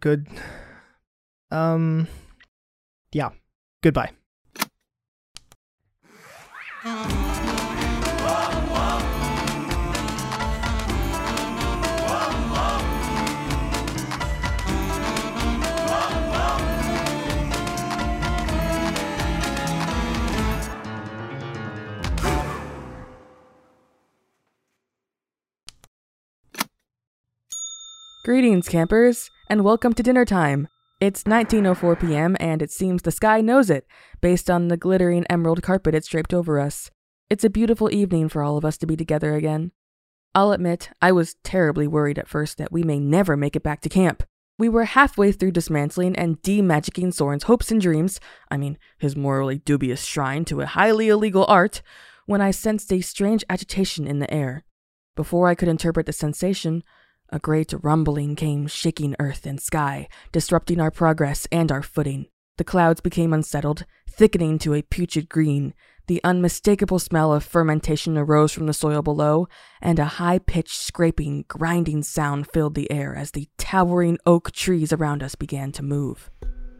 good. 0.00 0.26
Um. 1.52 2.08
Yeah. 3.12 3.30
Goodbye. 3.84 4.10
Greetings, 28.22 28.68
campers, 28.68 29.30
and 29.48 29.64
welcome 29.64 29.94
to 29.94 30.02
dinner 30.02 30.26
time. 30.26 30.68
It's 31.00 31.24
19:04 31.24 31.98
p.m. 31.98 32.36
and 32.38 32.60
it 32.60 32.70
seems 32.70 33.00
the 33.00 33.10
sky 33.10 33.40
knows 33.40 33.70
it, 33.70 33.86
based 34.20 34.50
on 34.50 34.68
the 34.68 34.76
glittering 34.76 35.24
emerald 35.30 35.62
carpet 35.62 35.94
it's 35.94 36.08
draped 36.08 36.34
over 36.34 36.60
us. 36.60 36.90
It's 37.30 37.44
a 37.44 37.48
beautiful 37.48 37.90
evening 37.90 38.28
for 38.28 38.42
all 38.42 38.58
of 38.58 38.64
us 38.66 38.76
to 38.76 38.86
be 38.86 38.94
together 38.94 39.36
again. 39.36 39.72
I'll 40.34 40.52
admit, 40.52 40.90
I 41.00 41.12
was 41.12 41.36
terribly 41.42 41.86
worried 41.86 42.18
at 42.18 42.28
first 42.28 42.58
that 42.58 42.70
we 42.70 42.82
may 42.82 42.98
never 42.98 43.38
make 43.38 43.56
it 43.56 43.62
back 43.62 43.80
to 43.80 43.88
camp. 43.88 44.22
We 44.58 44.68
were 44.68 44.84
halfway 44.84 45.32
through 45.32 45.52
dismantling 45.52 46.14
and 46.16 46.42
demagicking 46.42 47.14
Soren's 47.14 47.44
hopes 47.44 47.70
and 47.70 47.80
dreams, 47.80 48.20
I 48.50 48.58
mean, 48.58 48.76
his 48.98 49.16
morally 49.16 49.60
dubious 49.60 50.04
shrine 50.04 50.44
to 50.44 50.60
a 50.60 50.66
highly 50.66 51.08
illegal 51.08 51.46
art, 51.48 51.80
when 52.26 52.42
I 52.42 52.50
sensed 52.50 52.92
a 52.92 53.00
strange 53.00 53.44
agitation 53.48 54.06
in 54.06 54.18
the 54.18 54.30
air. 54.30 54.64
Before 55.16 55.48
I 55.48 55.54
could 55.54 55.68
interpret 55.68 56.04
the 56.04 56.12
sensation, 56.12 56.84
a 57.32 57.38
great 57.38 57.72
rumbling 57.82 58.36
came 58.36 58.66
shaking 58.66 59.16
earth 59.18 59.46
and 59.46 59.60
sky, 59.60 60.08
disrupting 60.32 60.80
our 60.80 60.90
progress 60.90 61.46
and 61.50 61.70
our 61.70 61.82
footing. 61.82 62.26
The 62.58 62.64
clouds 62.64 63.00
became 63.00 63.32
unsettled, 63.32 63.86
thickening 64.08 64.58
to 64.60 64.74
a 64.74 64.82
putrid 64.82 65.28
green. 65.28 65.72
The 66.08 66.20
unmistakable 66.24 66.98
smell 66.98 67.32
of 67.32 67.44
fermentation 67.44 68.18
arose 68.18 68.52
from 68.52 68.66
the 68.66 68.74
soil 68.74 69.00
below, 69.00 69.48
and 69.80 69.98
a 69.98 70.04
high 70.04 70.38
pitched 70.38 70.76
scraping, 70.76 71.44
grinding 71.48 72.02
sound 72.02 72.48
filled 72.52 72.74
the 72.74 72.90
air 72.90 73.14
as 73.14 73.30
the 73.30 73.48
towering 73.56 74.18
oak 74.26 74.50
trees 74.52 74.92
around 74.92 75.22
us 75.22 75.34
began 75.34 75.72
to 75.72 75.82
move. 75.82 76.30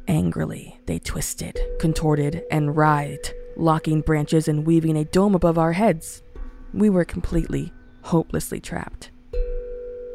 Angrily, 0.09 0.81
they 0.87 0.99
twisted, 0.99 1.59
contorted, 1.79 2.43
and 2.51 2.77
writhed, 2.77 3.33
locking 3.57 4.01
branches 4.01 4.49
and 4.49 4.67
weaving 4.67 4.97
a 4.97 5.05
dome 5.05 5.35
above 5.35 5.59
our 5.59 5.73
heads. 5.73 6.23
We 6.75 6.91
were 6.91 7.05
completely, 7.05 7.73
hopelessly 8.03 8.61
trapped. 8.61 9.13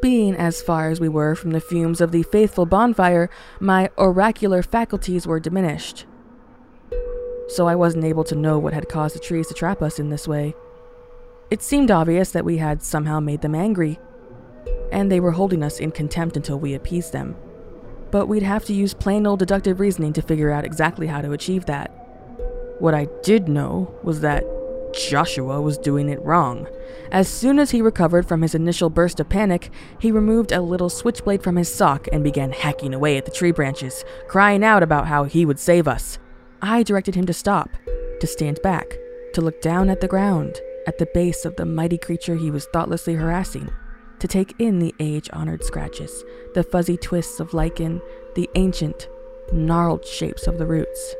Being 0.06 0.36
as 0.36 0.62
far 0.62 0.88
as 0.88 1.00
we 1.00 1.08
were 1.08 1.34
from 1.34 1.50
the 1.50 1.60
fumes 1.60 2.00
of 2.00 2.12
the 2.12 2.22
faithful 2.22 2.64
bonfire, 2.64 3.28
my 3.58 3.90
oracular 3.98 4.62
faculties 4.62 5.26
were 5.26 5.40
diminished. 5.40 6.06
So 7.48 7.66
I 7.66 7.74
wasn't 7.74 8.04
able 8.04 8.22
to 8.22 8.36
know 8.36 8.56
what 8.56 8.72
had 8.72 8.88
caused 8.88 9.16
the 9.16 9.18
trees 9.18 9.48
to 9.48 9.54
trap 9.54 9.82
us 9.82 9.98
in 9.98 10.10
this 10.10 10.28
way. 10.28 10.54
It 11.50 11.60
seemed 11.60 11.90
obvious 11.90 12.30
that 12.30 12.44
we 12.44 12.58
had 12.58 12.84
somehow 12.84 13.18
made 13.18 13.40
them 13.40 13.56
angry, 13.56 13.98
and 14.92 15.10
they 15.10 15.18
were 15.18 15.32
holding 15.32 15.64
us 15.64 15.80
in 15.80 15.90
contempt 15.90 16.36
until 16.36 16.60
we 16.60 16.72
appeased 16.72 17.12
them. 17.12 17.34
But 18.12 18.28
we'd 18.28 18.44
have 18.44 18.64
to 18.66 18.72
use 18.72 18.94
plain 18.94 19.26
old 19.26 19.40
deductive 19.40 19.80
reasoning 19.80 20.12
to 20.12 20.22
figure 20.22 20.52
out 20.52 20.64
exactly 20.64 21.08
how 21.08 21.20
to 21.20 21.32
achieve 21.32 21.66
that. 21.66 21.88
What 22.78 22.94
I 22.94 23.08
did 23.24 23.48
know 23.48 23.92
was 24.04 24.20
that 24.20 24.44
Joshua 24.96 25.60
was 25.60 25.78
doing 25.78 26.08
it 26.08 26.22
wrong. 26.22 26.66
As 27.12 27.28
soon 27.28 27.58
as 27.58 27.70
he 27.70 27.82
recovered 27.82 28.26
from 28.26 28.42
his 28.42 28.54
initial 28.54 28.90
burst 28.90 29.20
of 29.20 29.28
panic, 29.28 29.70
he 29.98 30.10
removed 30.10 30.52
a 30.52 30.60
little 30.60 30.88
switchblade 30.88 31.42
from 31.42 31.56
his 31.56 31.72
sock 31.72 32.08
and 32.12 32.24
began 32.24 32.52
hacking 32.52 32.94
away 32.94 33.16
at 33.16 33.24
the 33.24 33.30
tree 33.30 33.52
branches, 33.52 34.04
crying 34.28 34.64
out 34.64 34.82
about 34.82 35.06
how 35.06 35.24
he 35.24 35.44
would 35.44 35.58
save 35.58 35.86
us. 35.86 36.18
I 36.62 36.82
directed 36.82 37.14
him 37.14 37.26
to 37.26 37.32
stop, 37.32 37.70
to 38.20 38.26
stand 38.26 38.60
back, 38.62 38.96
to 39.34 39.40
look 39.40 39.60
down 39.60 39.90
at 39.90 40.00
the 40.00 40.08
ground, 40.08 40.60
at 40.86 40.98
the 40.98 41.08
base 41.12 41.44
of 41.44 41.56
the 41.56 41.66
mighty 41.66 41.98
creature 41.98 42.36
he 42.36 42.50
was 42.50 42.66
thoughtlessly 42.72 43.14
harassing, 43.14 43.70
to 44.18 44.26
take 44.26 44.54
in 44.58 44.78
the 44.78 44.94
age 44.98 45.28
honored 45.32 45.62
scratches, 45.62 46.24
the 46.54 46.62
fuzzy 46.62 46.96
twists 46.96 47.38
of 47.38 47.52
lichen, 47.52 48.00
the 48.34 48.48
ancient, 48.54 49.08
gnarled 49.52 50.06
shapes 50.06 50.46
of 50.46 50.58
the 50.58 50.66
roots. 50.66 51.14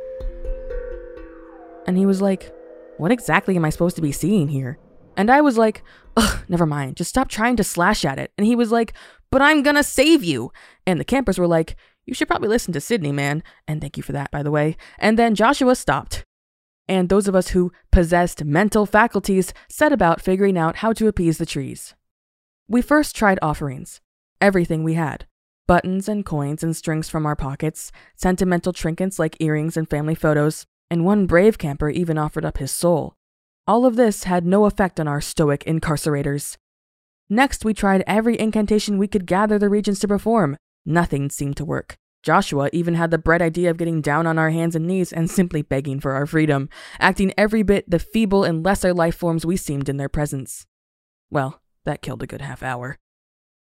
And 1.87 1.97
he 1.97 2.07
was 2.07 2.21
like, 2.21 2.53
What 2.99 3.13
exactly 3.13 3.57
am 3.57 3.65
I 3.65 3.71
supposed 3.71 3.97
to 3.97 4.03
be 4.03 4.13
seeing 4.13 4.49
here? 4.49 4.79
And 5.17 5.31
I 5.31 5.41
was 5.41 5.59
like, 5.59 5.83
Ugh, 6.17 6.45
never 6.49 6.67
mind, 6.67 6.97
just 6.97 7.11
stop 7.11 7.29
trying 7.29 7.57
to 7.57 7.65
slash 7.65 8.05
at 8.05 8.19
it. 8.19 8.33
And 8.39 8.47
he 8.47 8.57
was 8.57 8.73
like, 8.73 8.93
But 9.31 9.43
I'm 9.43 9.63
gonna 9.63 9.83
save 9.83 10.25
you. 10.25 10.53
And 10.87 10.99
the 10.99 11.05
campers 11.05 11.39
were 11.39 11.47
like, 11.47 11.77
You 12.07 12.15
should 12.15 12.29
probably 12.29 12.49
listen 12.49 12.73
to 12.73 12.81
Sydney, 12.81 13.13
man. 13.13 13.43
And 13.69 13.81
thank 13.81 13.97
you 13.97 14.03
for 14.03 14.13
that, 14.13 14.31
by 14.31 14.43
the 14.43 14.51
way. 14.51 14.77
And 14.99 15.19
then 15.19 15.35
Joshua 15.35 15.75
stopped. 15.75 16.25
And 16.89 17.09
those 17.09 17.27
of 17.27 17.35
us 17.35 17.49
who 17.49 17.73
possessed 17.91 18.45
mental 18.45 18.87
faculties 18.87 19.53
set 19.69 19.93
about 19.93 20.21
figuring 20.21 20.57
out 20.57 20.77
how 20.77 20.93
to 20.93 21.09
appease 21.09 21.39
the 21.39 21.47
trees. 21.47 21.95
We 22.69 22.81
first 22.81 23.17
tried 23.17 23.39
offerings, 23.43 24.01
everything 24.41 24.85
we 24.85 24.95
had 24.95 25.27
buttons 25.67 26.09
and 26.09 26.25
coins 26.25 26.63
and 26.63 26.77
strings 26.77 27.09
from 27.09 27.27
our 27.27 27.35
pockets, 27.35 27.91
sentimental 28.15 28.73
trinkets 28.73 29.19
like 29.19 29.37
earrings 29.41 29.77
and 29.77 29.91
family 29.91 30.15
photos, 30.15 30.65
and 30.91 31.05
one 31.05 31.27
brave 31.27 31.59
camper 31.59 31.91
even 31.91 32.19
offered 32.19 32.45
up 32.45 32.59
his 32.59 32.71
soul. 32.71 33.15
All 33.67 33.85
of 33.85 33.97
this 33.97 34.25
had 34.25 34.47
no 34.47 34.65
effect 34.65 35.01
on 35.01 35.09
our 35.09 35.21
stoic 35.21 35.65
incarcerators. 35.65 36.57
Next, 37.29 37.65
we 37.65 37.75
tried 37.75 38.05
every 38.07 38.39
incantation 38.39 38.99
we 38.99 39.09
could 39.09 39.27
gather 39.27 39.59
the 39.59 39.69
regents 39.69 40.01
to 40.01 40.09
perform, 40.09 40.57
Nothing 40.89 41.31
seemed 41.31 41.57
to 41.57 41.65
work. 41.65 41.97
Joshua 42.23 42.71
even 42.73 42.95
had 42.95 43.11
the 43.11 43.19
bright 43.19 43.43
idea 43.43 43.71
of 43.71 43.77
getting 43.77 44.01
down 44.01 44.25
on 44.27 44.39
our 44.39 44.51
hands 44.51 44.77
and 44.77 44.87
knees 44.87 45.13
and 45.13 45.29
simply 45.29 45.63
begging 45.63 45.99
for 45.99 46.13
our 46.13 46.27
freedom, 46.27 46.69
acting 47.01 47.35
every 47.37 47.65
bit 47.65 47.91
the 47.91 47.99
feeble 47.99 48.45
and 48.45 48.65
lesser 48.65 48.95
life 48.95 49.17
forms 49.17 49.45
we 49.45 49.57
seemed 49.57 49.89
in 49.89 49.97
their 49.97 50.09
presence. 50.09 50.65
Well, 51.29 51.61
that 51.85 52.03
killed 52.03 52.23
a 52.23 52.27
good 52.27 52.41
half 52.41 52.63
hour. 52.63 52.97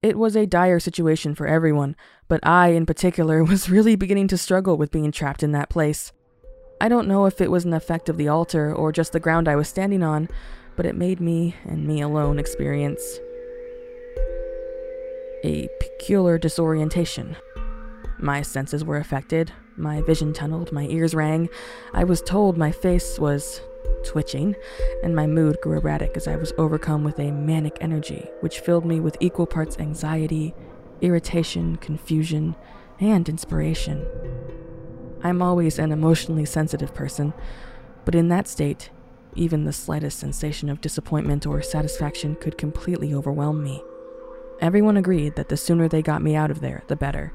It 0.00 0.16
was 0.16 0.36
a 0.36 0.46
dire 0.46 0.78
situation 0.78 1.34
for 1.34 1.48
everyone, 1.48 1.96
but 2.28 2.38
I, 2.46 2.68
in 2.68 2.86
particular, 2.86 3.42
was 3.44 3.68
really 3.68 3.96
beginning 3.96 4.28
to 4.28 4.38
struggle 4.38 4.76
with 4.76 4.92
being 4.92 5.10
trapped 5.10 5.42
in 5.42 5.50
that 5.52 5.70
place. 5.70 6.12
I 6.80 6.88
don't 6.88 7.08
know 7.08 7.26
if 7.26 7.40
it 7.40 7.50
was 7.50 7.64
an 7.64 7.74
effect 7.74 8.08
of 8.08 8.16
the 8.16 8.28
altar 8.28 8.72
or 8.72 8.92
just 8.92 9.12
the 9.12 9.20
ground 9.20 9.48
I 9.48 9.56
was 9.56 9.68
standing 9.68 10.02
on, 10.02 10.28
but 10.76 10.86
it 10.86 10.94
made 10.94 11.20
me, 11.20 11.56
and 11.64 11.86
me 11.86 12.00
alone, 12.00 12.38
experience 12.38 13.02
a 15.44 15.68
peculiar 15.80 16.38
disorientation. 16.38 17.36
My 18.18 18.42
senses 18.42 18.84
were 18.84 18.96
affected, 18.96 19.52
my 19.76 20.02
vision 20.02 20.32
tunneled, 20.32 20.72
my 20.72 20.86
ears 20.86 21.14
rang. 21.14 21.48
I 21.92 22.04
was 22.04 22.20
told 22.22 22.56
my 22.56 22.72
face 22.72 23.18
was 23.18 23.60
twitching, 24.04 24.56
and 25.02 25.14
my 25.14 25.26
mood 25.26 25.58
grew 25.62 25.78
erratic 25.78 26.16
as 26.16 26.26
I 26.26 26.36
was 26.36 26.52
overcome 26.58 27.04
with 27.04 27.18
a 27.18 27.30
manic 27.30 27.78
energy, 27.80 28.28
which 28.40 28.60
filled 28.60 28.84
me 28.84 29.00
with 29.00 29.16
equal 29.20 29.46
parts 29.46 29.78
anxiety, 29.78 30.54
irritation, 31.00 31.76
confusion, 31.76 32.56
and 33.00 33.28
inspiration. 33.28 34.04
I'm 35.22 35.42
always 35.42 35.78
an 35.78 35.92
emotionally 35.92 36.44
sensitive 36.44 36.94
person, 36.94 37.34
but 38.04 38.14
in 38.14 38.28
that 38.28 38.48
state, 38.48 38.90
even 39.34 39.64
the 39.64 39.72
slightest 39.72 40.18
sensation 40.18 40.68
of 40.68 40.80
disappointment 40.80 41.46
or 41.46 41.60
satisfaction 41.62 42.36
could 42.36 42.58
completely 42.58 43.12
overwhelm 43.12 43.62
me. 43.62 43.82
Everyone 44.60 44.96
agreed 44.96 45.36
that 45.36 45.48
the 45.48 45.56
sooner 45.56 45.88
they 45.88 46.02
got 46.02 46.22
me 46.22 46.34
out 46.34 46.50
of 46.50 46.60
there, 46.60 46.82
the 46.88 46.96
better. 46.96 47.32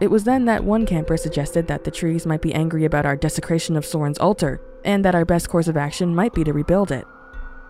It 0.00 0.10
was 0.10 0.24
then 0.24 0.44
that 0.44 0.64
one 0.64 0.86
camper 0.86 1.16
suggested 1.16 1.66
that 1.68 1.84
the 1.84 1.90
trees 1.90 2.26
might 2.26 2.42
be 2.42 2.54
angry 2.54 2.84
about 2.84 3.06
our 3.06 3.16
desecration 3.16 3.76
of 3.76 3.86
Soren's 3.86 4.18
altar, 4.18 4.60
and 4.84 5.04
that 5.04 5.14
our 5.14 5.24
best 5.24 5.48
course 5.48 5.68
of 5.68 5.76
action 5.76 6.14
might 6.14 6.34
be 6.34 6.44
to 6.44 6.52
rebuild 6.52 6.90
it. 6.90 7.04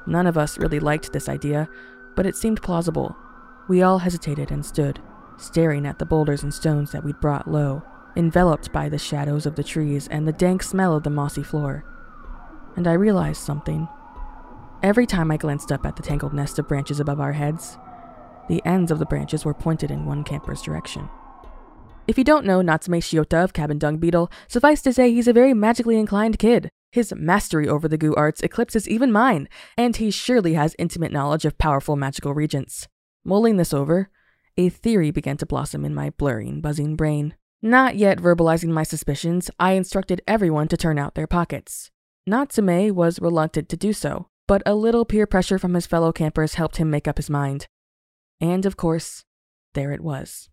None 0.07 0.27
of 0.27 0.37
us 0.37 0.59
really 0.59 0.81
liked 0.81 1.13
this 1.13 1.29
idea, 1.29 1.69
but 2.17 2.27
it 2.27 2.37
seemed 2.37 2.63
plausible. 2.63 3.17
We 3.69 3.83
all 3.83 3.99
hesitated 3.99 4.51
and 4.51 4.65
stood, 4.65 5.01
staring 5.39 5.87
at 5.87 5.99
the 5.99 6.07
boulders 6.07 6.43
and 6.43 6.53
stones 6.53 6.93
that 6.93 7.05
we'd 7.05 7.21
brought 7.21 7.51
low, 7.51 7.83
enveloped 8.17 8.73
by 8.73 8.89
the 8.89 8.99
shadows 8.99 9.47
of 9.47 9.57
the 9.57 9.65
trees 9.65 10.09
and 10.09 10.27
the 10.27 10.33
dank 10.33 10.63
smell 10.63 10.97
of 10.97 11.03
the 11.03 11.11
mossy 11.11 11.43
floor. 11.43 11.85
And 12.77 12.87
I 12.87 12.93
realized 12.93 13.43
something. 13.43 13.89
Every 14.83 15.07
time 15.07 15.31
I 15.31 15.37
glanced 15.37 15.73
up 15.73 15.87
at 15.87 15.97
the 15.97 16.03
tangled 16.03 16.35
nest 16.35 16.59
of 16.59 16.69
branches 16.69 17.01
above 17.01 17.21
our 17.21 17.33
heads, 17.33 17.79
the 18.49 18.63
ends 18.65 18.91
of 18.91 18.99
the 18.99 19.07
branches 19.07 19.45
were 19.45 19.55
pointed 19.55 19.91
in 19.91 20.05
one 20.05 20.25
camper's 20.25 20.63
direction. 20.63 21.09
If 22.07 22.19
you 22.19 22.25
don't 22.25 22.45
know 22.45 22.61
Natsume 22.61 23.01
Shiota 23.01 23.43
of 23.43 23.55
Cabin 23.55 23.79
Dung 23.79 23.97
Beetle, 23.97 24.31
suffice 24.47 24.83
to 24.83 24.93
say 24.93 25.11
he's 25.11 25.29
a 25.29 25.33
very 25.33 25.55
magically 25.55 25.99
inclined 25.99 26.39
kid. 26.39 26.69
His 26.93 27.15
mastery 27.17 27.67
over 27.67 27.89
the 27.89 27.97
goo 27.97 28.15
arts 28.15 28.43
eclipses 28.43 28.89
even 28.89 29.11
mine, 29.11 29.49
and 29.77 29.97
he 29.97 30.11
surely 30.11 30.53
has 30.55 30.77
intimate 30.79 31.13
knowledge 31.13 31.47
of 31.47 31.57
powerful 31.57 31.97
magical 31.97 32.35
regents. 32.35 32.89
Mulling 33.25 33.57
this 33.57 33.73
over, 33.73 34.11
a 34.59 34.69
theory 34.69 35.11
began 35.11 35.39
to 35.39 35.47
blossom 35.47 35.85
in 35.85 35.95
my 35.95 36.11
blurring, 36.11 36.61
buzzing 36.61 36.95
brain. 36.95 37.35
Not 37.67 37.97
yet 37.97 38.19
verbalizing 38.19 38.69
my 38.69 38.83
suspicions, 38.83 39.51
I 39.59 39.73
instructed 39.73 40.21
everyone 40.29 40.69
to 40.69 40.77
turn 40.77 40.99
out 40.99 41.15
their 41.15 41.27
pockets. 41.27 41.91
Natsume 42.27 42.95
was 42.95 43.23
reluctant 43.23 43.71
to 43.71 43.77
do 43.79 43.95
so, 43.95 44.29
but 44.47 44.61
a 44.67 44.75
little 44.75 45.07
peer 45.07 45.27
pressure 45.27 45.59
from 45.59 45.73
his 45.73 45.87
fellow 45.87 46.13
campers 46.13 46.57
helped 46.57 46.77
him 46.77 46.91
make 46.91 47.09
up 47.09 47.17
his 47.17 47.31
mind. 47.31 47.67
And 48.39 48.67
of 48.67 48.77
course, 48.77 49.25
there 49.73 49.93
it 49.93 50.03
was. 50.03 50.51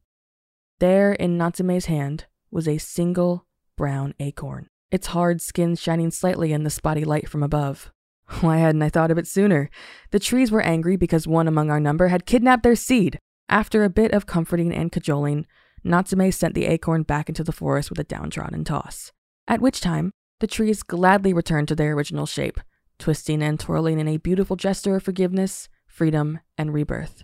There 0.80 1.12
in 1.12 1.38
Natsume's 1.38 1.88
hand 1.88 2.28
was 2.50 2.65
a 2.65 2.78
single 2.78 3.45
brown 3.76 4.13
acorn, 4.21 4.69
its 4.89 5.08
hard 5.08 5.41
skin 5.41 5.76
shining 5.76 6.12
slightly 6.12 6.54
in 6.54 6.63
the 6.63 6.69
spotty 6.69 7.04
light 7.04 7.28
from 7.28 7.43
above. 7.43 7.91
Why 8.39 8.60
hadn't 8.60 8.84
I 8.84 8.89
thought 8.89 9.12
of 9.12 9.17
it 9.17 9.28
sooner? 9.28 9.69
The 10.12 10.19
trees 10.19 10.50
were 10.50 10.62
angry 10.62 10.95
because 10.95 11.28
one 11.28 11.50
among 11.50 11.71
our 11.71 11.82
number 11.82 12.08
had 12.08 12.26
kidnapped 12.26 12.63
their 12.63 12.78
seed. 12.78 13.19
After 13.50 13.84
a 13.84 13.89
bit 13.89 14.13
of 14.13 14.26
comforting 14.26 14.74
and 14.74 14.93
cajoling, 14.93 15.45
Natsume 15.84 16.32
sent 16.32 16.54
the 16.54 16.65
acorn 16.65 17.04
back 17.04 17.28
into 17.28 17.44
the 17.44 17.52
forest 17.52 17.89
with 17.89 18.00
a 18.00 18.04
downtrodden 18.04 18.63
toss. 18.63 19.12
At 19.48 19.62
which 19.62 19.82
time, 19.82 20.12
the 20.39 20.48
trees 20.48 20.84
gladly 20.84 21.34
returned 21.34 21.67
to 21.70 21.76
their 21.76 21.94
original 21.94 22.26
shape, 22.26 22.60
twisting 23.00 23.41
and 23.41 23.60
twirling 23.60 24.00
in 24.00 24.08
a 24.08 24.17
beautiful 24.17 24.56
gesture 24.56 24.96
of 24.96 25.04
forgiveness, 25.04 25.70
freedom, 25.88 26.39
and 26.58 26.74
rebirth. 26.74 27.24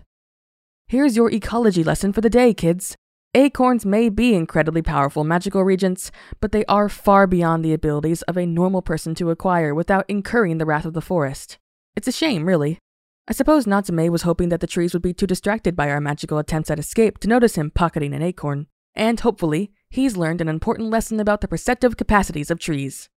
Here's 0.86 1.16
your 1.16 1.30
ecology 1.30 1.84
lesson 1.84 2.12
for 2.12 2.20
the 2.20 2.30
day, 2.30 2.52
kids. 2.52 2.96
Acorns 3.34 3.84
may 3.84 4.08
be 4.08 4.34
incredibly 4.34 4.82
powerful 4.82 5.22
magical 5.22 5.62
regents, 5.62 6.10
but 6.40 6.50
they 6.50 6.64
are 6.64 6.88
far 6.88 7.26
beyond 7.26 7.64
the 7.64 7.74
abilities 7.74 8.22
of 8.22 8.36
a 8.36 8.46
normal 8.46 8.82
person 8.82 9.14
to 9.16 9.30
acquire 9.30 9.74
without 9.74 10.06
incurring 10.08 10.58
the 10.58 10.66
wrath 10.66 10.84
of 10.84 10.94
the 10.94 11.02
forest. 11.02 11.58
It's 11.94 12.08
a 12.08 12.12
shame, 12.12 12.46
really. 12.46 12.78
I 13.30 13.34
suppose 13.34 13.66
Natsume 13.66 14.10
was 14.10 14.22
hoping 14.22 14.48
that 14.48 14.60
the 14.60 14.66
trees 14.66 14.94
would 14.94 15.02
be 15.02 15.12
too 15.12 15.26
distracted 15.26 15.76
by 15.76 15.90
our 15.90 16.00
magical 16.00 16.38
attempts 16.38 16.70
at 16.70 16.78
escape 16.78 17.18
to 17.18 17.28
notice 17.28 17.56
him 17.56 17.70
pocketing 17.70 18.14
an 18.14 18.22
acorn. 18.22 18.68
And 18.94 19.20
hopefully, 19.20 19.70
he's 19.90 20.16
learned 20.16 20.40
an 20.40 20.48
important 20.48 20.88
lesson 20.88 21.20
about 21.20 21.42
the 21.42 21.48
perceptive 21.48 21.98
capacities 21.98 22.50
of 22.50 22.58
trees. 22.58 23.10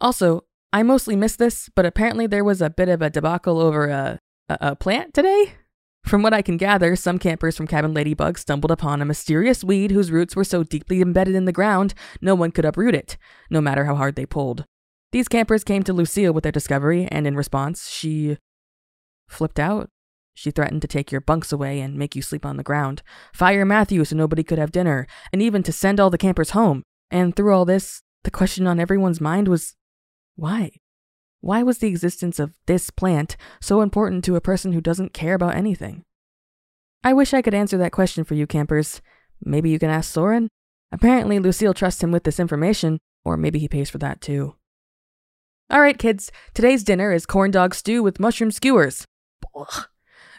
Also, 0.00 0.44
I 0.72 0.84
mostly 0.84 1.16
missed 1.16 1.40
this, 1.40 1.68
but 1.74 1.84
apparently 1.84 2.28
there 2.28 2.44
was 2.44 2.62
a 2.62 2.70
bit 2.70 2.88
of 2.88 3.02
a 3.02 3.10
debacle 3.10 3.58
over 3.58 3.88
a, 3.88 4.20
a, 4.48 4.58
a 4.60 4.76
plant 4.76 5.12
today? 5.12 5.54
From 6.04 6.22
what 6.22 6.32
I 6.32 6.42
can 6.42 6.56
gather, 6.56 6.94
some 6.94 7.18
campers 7.18 7.56
from 7.56 7.66
Cabin 7.66 7.92
Ladybug 7.92 8.38
stumbled 8.38 8.70
upon 8.70 9.02
a 9.02 9.04
mysterious 9.04 9.64
weed 9.64 9.90
whose 9.90 10.12
roots 10.12 10.36
were 10.36 10.44
so 10.44 10.62
deeply 10.62 11.00
embedded 11.00 11.34
in 11.34 11.46
the 11.46 11.52
ground 11.52 11.94
no 12.20 12.36
one 12.36 12.52
could 12.52 12.64
uproot 12.64 12.94
it, 12.94 13.16
no 13.50 13.60
matter 13.60 13.86
how 13.86 13.96
hard 13.96 14.14
they 14.14 14.24
pulled. 14.24 14.66
These 15.10 15.26
campers 15.26 15.64
came 15.64 15.82
to 15.82 15.92
Lucille 15.92 16.32
with 16.32 16.44
their 16.44 16.52
discovery, 16.52 17.08
and 17.10 17.26
in 17.26 17.36
response, 17.36 17.90
she 17.90 18.38
flipped 19.32 19.58
out. 19.58 19.88
She 20.34 20.50
threatened 20.50 20.82
to 20.82 20.88
take 20.88 21.12
your 21.12 21.20
bunks 21.20 21.52
away 21.52 21.80
and 21.80 21.96
make 21.96 22.16
you 22.16 22.22
sleep 22.22 22.46
on 22.46 22.56
the 22.56 22.62
ground, 22.62 23.02
fire 23.34 23.64
Matthew 23.64 24.04
so 24.04 24.16
nobody 24.16 24.42
could 24.42 24.58
have 24.58 24.72
dinner, 24.72 25.06
and 25.32 25.42
even 25.42 25.62
to 25.64 25.72
send 25.72 26.00
all 26.00 26.10
the 26.10 26.18
campers 26.18 26.50
home. 26.50 26.82
And 27.10 27.36
through 27.36 27.54
all 27.54 27.64
this, 27.64 28.02
the 28.24 28.30
question 28.30 28.66
on 28.66 28.80
everyone's 28.80 29.20
mind 29.20 29.48
was 29.48 29.76
why? 30.36 30.70
Why 31.40 31.62
was 31.62 31.78
the 31.78 31.88
existence 31.88 32.38
of 32.38 32.54
this 32.66 32.90
plant 32.90 33.36
so 33.60 33.80
important 33.80 34.24
to 34.24 34.36
a 34.36 34.40
person 34.40 34.72
who 34.72 34.80
doesn't 34.80 35.12
care 35.12 35.34
about 35.34 35.56
anything? 35.56 36.04
I 37.04 37.12
wish 37.12 37.34
I 37.34 37.42
could 37.42 37.54
answer 37.54 37.76
that 37.78 37.92
question 37.92 38.24
for 38.24 38.34
you, 38.34 38.46
campers. 38.46 39.02
Maybe 39.44 39.68
you 39.68 39.78
can 39.78 39.90
ask 39.90 40.10
Soren? 40.10 40.48
Apparently, 40.92 41.38
Lucille 41.38 41.74
trusts 41.74 42.02
him 42.02 42.12
with 42.12 42.24
this 42.24 42.38
information, 42.38 43.00
or 43.24 43.36
maybe 43.36 43.58
he 43.58 43.68
pays 43.68 43.90
for 43.90 43.98
that 43.98 44.20
too. 44.20 44.54
Alright, 45.72 45.98
kids, 45.98 46.30
today's 46.54 46.84
dinner 46.84 47.12
is 47.12 47.26
corn 47.26 47.50
dog 47.50 47.74
stew 47.74 48.02
with 48.02 48.20
mushroom 48.20 48.50
skewers. 48.50 49.06
Blah. 49.52 49.66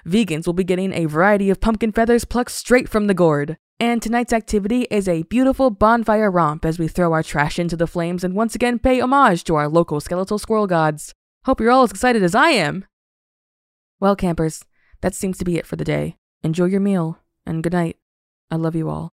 Vegans 0.05 0.45
will 0.45 0.53
be 0.53 0.63
getting 0.63 0.91
a 0.91 1.05
variety 1.05 1.49
of 1.49 1.61
pumpkin 1.61 1.91
feathers 1.91 2.25
plucked 2.25 2.51
straight 2.51 2.89
from 2.89 3.07
the 3.07 3.13
gourd. 3.13 3.57
And 3.79 4.01
tonight's 4.01 4.33
activity 4.33 4.87
is 4.91 5.07
a 5.07 5.23
beautiful 5.23 5.69
bonfire 5.69 6.29
romp 6.29 6.65
as 6.65 6.77
we 6.77 6.87
throw 6.87 7.11
our 7.13 7.23
trash 7.23 7.57
into 7.57 7.75
the 7.75 7.87
flames 7.87 8.23
and 8.23 8.35
once 8.35 8.55
again 8.55 8.79
pay 8.79 8.99
homage 8.99 9.43
to 9.45 9.55
our 9.55 9.67
local 9.67 9.99
skeletal 9.99 10.37
squirrel 10.37 10.67
gods. 10.67 11.13
Hope 11.45 11.59
you're 11.59 11.71
all 11.71 11.83
as 11.83 11.91
excited 11.91 12.23
as 12.23 12.35
I 12.35 12.49
am. 12.49 12.85
Well, 13.99 14.15
campers, 14.15 14.63
that 15.01 15.15
seems 15.15 15.37
to 15.37 15.45
be 15.45 15.57
it 15.57 15.65
for 15.65 15.75
the 15.75 15.83
day. 15.83 16.17
Enjoy 16.43 16.65
your 16.65 16.79
meal, 16.79 17.19
and 17.45 17.63
good 17.63 17.73
night. 17.73 17.97
I 18.51 18.55
love 18.55 18.75
you 18.75 18.89
all. 18.89 19.13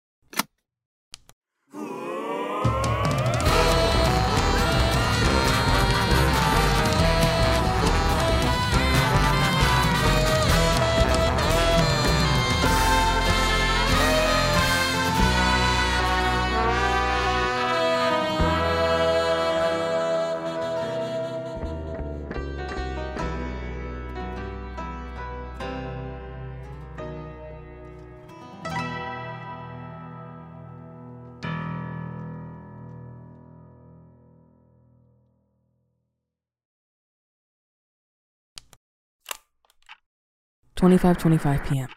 Twenty-five 40.77 41.19
twenty-five 41.19 41.65
p.m. 41.65 41.89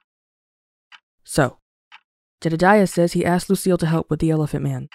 So, 1.23 1.59
Jedediah 2.41 2.87
says 2.87 3.11
he 3.11 3.25
asked 3.25 3.49
Lucille 3.49 3.77
to 3.77 3.85
help 3.85 4.09
with 4.09 4.19
the 4.19 4.31
Elephant 4.31 4.63
Man. 4.63 4.87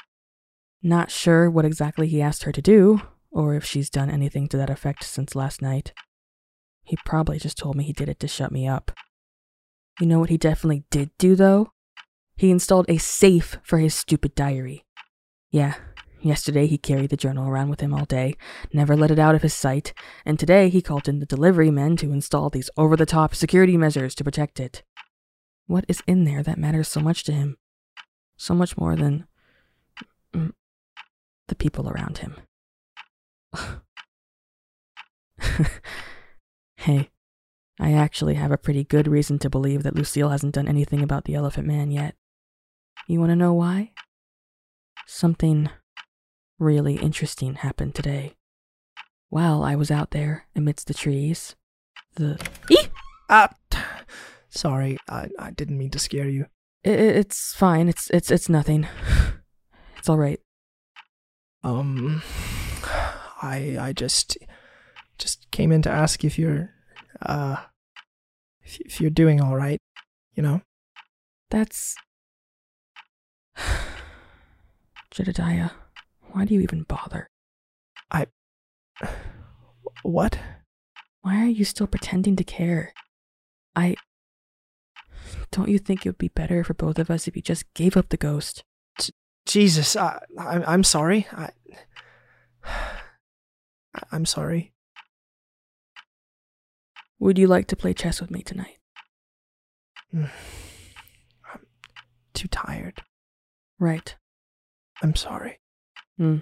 Not 0.83 1.11
sure 1.11 1.51
what 1.51 1.65
exactly 1.65 2.09
he 2.09 2.23
asked 2.23 2.45
her 2.45 2.53
to 2.53 2.63
do, 2.63 3.03
or 3.31 3.55
if 3.55 3.65
she's 3.65 3.91
done 3.91 4.11
anything 4.11 4.49
to 4.49 4.57
that 4.57 4.71
effect 4.71 5.05
since 5.05 5.35
last 5.35 5.61
night. 5.61 5.93
He 6.83 6.97
probably 7.05 7.39
just 7.39 7.59
told 7.59 7.77
me 7.77 7.85
he 7.85 7.93
did 7.93 8.09
it 8.09 8.21
to 8.21 8.29
shut 8.29 8.51
me 8.51 8.67
up. 8.67 8.91
You 10.01 10.07
know 10.07 10.19
what 10.19 10.31
he 10.31 10.39
definitely 10.39 10.85
did 10.91 11.11
do, 11.19 11.37
though? 11.37 11.71
He 12.37 12.51
installed 12.51 12.87
a 12.89 12.99
safe 12.99 13.59
for 13.63 13.79
his 13.79 13.95
stupid 13.95 14.35
diary. 14.35 14.85
Yeah, 15.51 15.75
yesterday 16.25 16.67
he 16.67 16.79
carried 16.79 17.11
the 17.11 17.17
journal 17.17 17.49
around 17.49 17.69
with 17.69 17.81
him 17.81 17.95
all 17.95 18.05
day, 18.05 18.35
never 18.73 18.97
let 18.97 19.11
it 19.11 19.19
out 19.19 19.35
of 19.35 19.43
his 19.43 19.55
sight, 19.55 19.93
and 20.25 20.39
today 20.39 20.69
he 20.69 20.83
called 20.83 21.09
in 21.09 21.21
the 21.21 21.27
delivery 21.27 21.71
men 21.71 21.97
to 21.97 22.13
install 22.13 22.51
these 22.51 22.71
over 22.77 22.97
the 22.97 23.07
top 23.07 23.35
security 23.35 23.77
measures 23.77 24.15
to 24.15 24.25
protect 24.25 24.59
it. 24.61 24.83
What 25.67 25.85
is 25.89 26.03
in 26.07 26.25
there 26.25 26.43
that 26.43 26.59
matters 26.59 26.89
so 26.89 27.01
much 27.01 27.25
to 27.25 27.33
him? 27.33 27.57
So 28.37 28.55
much 28.55 28.77
more 28.77 28.97
than. 28.97 29.27
mm, 30.35 30.53
the 31.49 31.55
people 31.55 31.89
around 31.89 32.19
him. 32.19 32.37
hey, 36.77 37.11
I 37.79 37.93
actually 37.93 38.35
have 38.35 38.53
a 38.53 38.59
pretty 38.59 38.85
good 38.85 39.09
reason 39.09 39.39
to 39.41 39.51
believe 39.51 39.83
that 39.83 39.95
Lucille 39.95 40.31
hasn't 40.31 40.55
done 40.55 40.69
anything 40.69 41.03
about 41.03 41.25
the 41.25 41.35
Elephant 41.35 41.67
Man 41.67 41.91
yet. 41.91 42.15
You 43.07 43.21
want 43.21 43.31
to 43.31 43.37
know 43.37 43.53
why? 43.53 43.93
Something 45.07 45.69
really 46.59 46.97
interesting 46.97 47.55
happened 47.55 47.95
today. 47.95 48.35
While 49.29 49.63
I 49.65 49.75
was 49.75 49.91
out 49.91 50.11
there 50.13 50.47
amidst 50.55 50.87
the 50.87 50.95
trees, 50.95 51.57
the. 52.15 52.39
Eek! 52.71 52.91
Ah, 53.29 53.51
sorry, 54.49 54.99
I, 55.09 55.29
I 55.39 55.51
didn't 55.51 55.79
mean 55.79 55.91
to 55.91 55.99
scare 55.99 56.29
you. 56.29 56.47
I- 56.87 56.91
I- 56.91 56.93
It's 57.23 57.55
fine. 57.55 57.89
It's 57.89 58.11
it's 58.11 58.31
it's 58.31 58.49
nothing. 58.49 58.87
It's 59.99 60.09
all 60.11 60.19
right. 60.19 60.39
Um, 61.63 62.23
I 63.41 63.79
I 63.81 63.93
just 63.95 64.37
just 65.19 65.51
came 65.51 65.73
in 65.73 65.81
to 65.83 65.91
ask 65.91 66.23
if 66.25 66.39
you're 66.39 66.69
uh 67.23 67.57
if, 68.63 68.79
if 68.81 69.01
you're 69.01 69.09
doing 69.11 69.41
all 69.41 69.57
right. 69.57 69.79
You 70.35 70.43
know. 70.43 70.61
That's. 71.51 71.97
Jedediah, 75.11 75.71
why 76.35 76.45
do 76.45 76.53
you 76.53 76.61
even 76.61 76.83
bother? 76.83 77.31
I. 78.11 78.27
What? 80.03 80.39
Why 81.23 81.41
are 81.43 81.49
you 81.49 81.65
still 81.65 81.87
pretending 81.87 82.35
to 82.37 82.45
care? 82.45 82.93
I. 83.77 83.95
Don't 85.53 85.69
you 85.69 85.79
think 85.79 86.05
it 86.05 86.09
would 86.09 86.19
be 86.19 86.29
better 86.29 86.65
for 86.65 86.75
both 86.75 86.99
of 86.99 87.09
us 87.09 87.29
if 87.29 87.37
you 87.37 87.43
just 87.43 87.73
gave 87.75 87.97
up 87.97 88.09
the 88.09 88.17
ghost? 88.17 88.65
Jesus, 89.47 89.95
I, 89.95 90.19
I 90.37 90.65
I'm 90.65 90.83
sorry. 90.83 91.29
I 91.33 91.51
I'm 94.11 94.27
sorry. 94.27 94.73
Would 97.21 97.39
you 97.39 97.47
like 97.47 97.69
to 97.69 97.77
play 97.77 97.95
chess 97.95 98.21
with 98.21 98.33
me 98.33 98.43
tonight? 98.43 98.79
Mm. 100.13 100.31
I'm 101.53 101.67
too 102.35 102.49
tired. 102.49 103.03
Right. 103.79 104.17
I'm 105.01 105.15
sorry. 105.15 105.61
Hmm. 106.19 106.39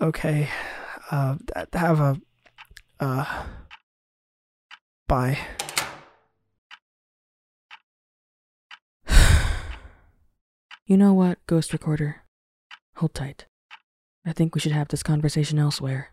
Okay. 0.00 0.48
Uh, 1.10 1.36
have 1.72 2.00
a. 2.00 2.20
Uh. 3.00 3.46
Bye. 5.08 5.38
You 10.88 10.96
know 10.96 11.12
what, 11.14 11.44
Ghost 11.48 11.72
Recorder? 11.72 12.22
Hold 12.98 13.12
tight. 13.12 13.46
I 14.24 14.32
think 14.32 14.54
we 14.54 14.60
should 14.60 14.70
have 14.70 14.86
this 14.86 15.02
conversation 15.02 15.58
elsewhere. 15.58 16.12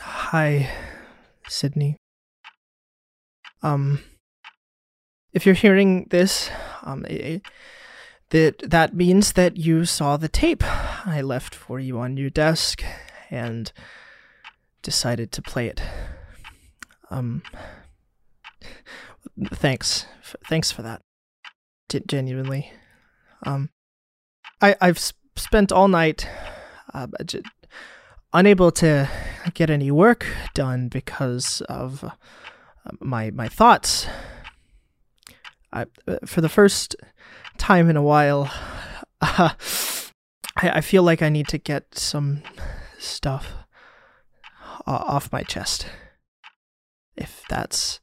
Hi, 0.00 0.68
Sydney. 1.48 1.98
Um, 3.62 4.00
if 5.36 5.44
you're 5.44 5.54
hearing 5.66 6.06
this, 6.10 6.50
um, 6.82 7.04
i- 7.10 7.12
i- 7.32 7.42
that 8.30 8.54
that 8.70 8.94
means 8.94 9.32
that 9.32 9.56
you 9.56 9.84
saw 9.84 10.16
the 10.16 10.28
tape 10.28 10.62
I 11.06 11.20
left 11.22 11.54
for 11.54 11.78
you 11.78 12.00
on 12.00 12.16
your 12.16 12.30
desk 12.30 12.82
and 13.30 13.70
decided 14.82 15.30
to 15.32 15.42
play 15.42 15.66
it. 15.68 15.80
Um, 17.10 17.42
thanks, 19.52 20.06
thanks 20.48 20.72
for 20.72 20.82
that. 20.82 21.02
G- 21.90 22.02
genuinely. 22.06 22.72
Um, 23.44 23.68
I 24.62 24.74
I've 24.80 24.96
s- 24.96 25.12
spent 25.36 25.70
all 25.70 25.88
night, 25.88 26.28
uh, 26.94 27.06
unable 28.32 28.70
to 28.72 29.08
get 29.54 29.70
any 29.70 29.90
work 29.90 30.26
done 30.54 30.88
because 30.88 31.60
of 31.68 32.02
uh, 32.02 32.10
my 33.00 33.30
my 33.30 33.48
thoughts. 33.48 34.06
I, 35.72 35.86
uh, 36.06 36.18
for 36.24 36.40
the 36.40 36.48
first 36.48 36.96
time 37.58 37.90
in 37.90 37.96
a 37.96 38.02
while, 38.02 38.50
uh, 39.20 39.50
I, 40.56 40.70
I 40.70 40.80
feel 40.80 41.02
like 41.02 41.22
I 41.22 41.28
need 41.28 41.48
to 41.48 41.58
get 41.58 41.96
some 41.96 42.42
stuff 42.98 43.52
o- 44.86 44.92
off 44.92 45.32
my 45.32 45.42
chest. 45.42 45.86
If 47.16 47.44
that's 47.48 48.00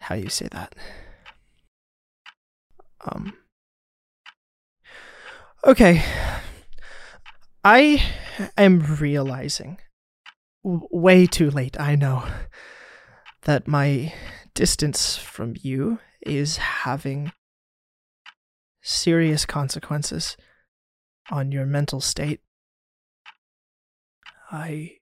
how 0.00 0.14
you 0.14 0.28
say 0.28 0.48
that. 0.52 0.74
Um. 3.04 3.34
Okay. 5.64 6.02
I 7.64 8.02
am 8.56 8.80
realizing, 9.00 9.78
way 10.62 11.26
too 11.26 11.50
late, 11.50 11.78
I 11.78 11.96
know, 11.96 12.24
that 13.42 13.66
my 13.66 14.14
distance 14.54 15.16
from 15.16 15.54
you 15.60 15.98
is 16.22 16.56
having 16.56 17.32
serious 18.82 19.44
consequences 19.46 20.36
on 21.30 21.52
your 21.52 21.66
mental 21.66 22.00
state. 22.00 22.40
I. 24.50 24.92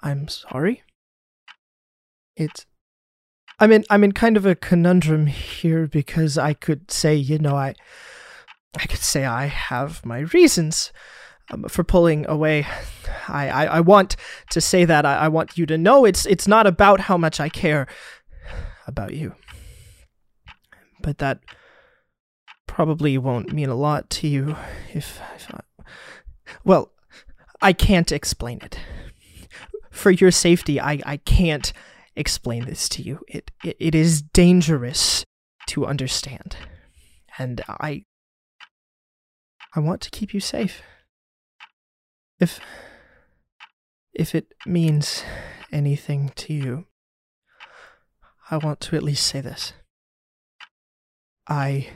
I'm 0.00 0.28
sorry. 0.28 0.82
It's. 2.36 2.66
I'm 3.58 3.70
in 3.72 3.84
I'm 3.90 4.02
in 4.02 4.12
kind 4.12 4.36
of 4.36 4.46
a 4.46 4.54
conundrum 4.54 5.26
here 5.26 5.86
because 5.86 6.38
I 6.38 6.54
could 6.54 6.90
say, 6.90 7.14
you 7.14 7.38
know, 7.38 7.56
I 7.56 7.74
I 8.76 8.86
could 8.86 9.00
say 9.00 9.24
I 9.24 9.46
have 9.46 10.04
my 10.06 10.20
reasons 10.20 10.92
um, 11.50 11.64
for 11.68 11.84
pulling 11.84 12.26
away. 12.26 12.66
I, 13.28 13.48
I, 13.48 13.64
I 13.64 13.80
want 13.80 14.16
to 14.50 14.60
say 14.60 14.84
that. 14.84 15.04
I, 15.04 15.16
I 15.16 15.28
want 15.28 15.58
you 15.58 15.66
to 15.66 15.76
know 15.76 16.04
it's 16.04 16.24
it's 16.26 16.48
not 16.48 16.66
about 16.66 17.00
how 17.00 17.16
much 17.16 17.40
I 17.40 17.48
care 17.48 17.86
about 18.86 19.14
you. 19.14 19.34
But 21.02 21.18
that 21.18 21.40
probably 22.66 23.18
won't 23.18 23.52
mean 23.52 23.68
a 23.68 23.74
lot 23.74 24.10
to 24.10 24.28
you 24.28 24.56
if, 24.92 25.20
if 25.34 25.52
I, 25.52 25.60
well, 26.64 26.92
I 27.62 27.72
can't 27.72 28.12
explain 28.12 28.60
it. 28.62 28.78
For 29.90 30.10
your 30.10 30.30
safety, 30.30 30.80
I, 30.80 31.00
I 31.04 31.16
can't 31.16 31.72
explain 32.16 32.64
this 32.64 32.88
to 32.90 33.02
you. 33.02 33.20
It, 33.28 33.50
it 33.64 33.76
it 33.78 33.94
is 33.94 34.22
dangerous 34.22 35.24
to 35.68 35.86
understand. 35.86 36.56
And 37.38 37.62
I 37.68 38.04
I 39.74 39.80
want 39.80 40.00
to 40.02 40.10
keep 40.10 40.34
you 40.34 40.40
safe. 40.40 40.82
If 42.38 42.60
if 44.12 44.34
it 44.34 44.52
means 44.66 45.24
anything 45.72 46.32
to 46.36 46.52
you, 46.52 46.86
I 48.50 48.56
want 48.56 48.80
to 48.80 48.96
at 48.96 49.04
least 49.04 49.26
say 49.26 49.40
this. 49.40 49.74
I 51.46 51.88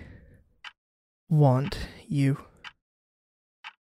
want 1.29 1.79
you. 2.07 2.39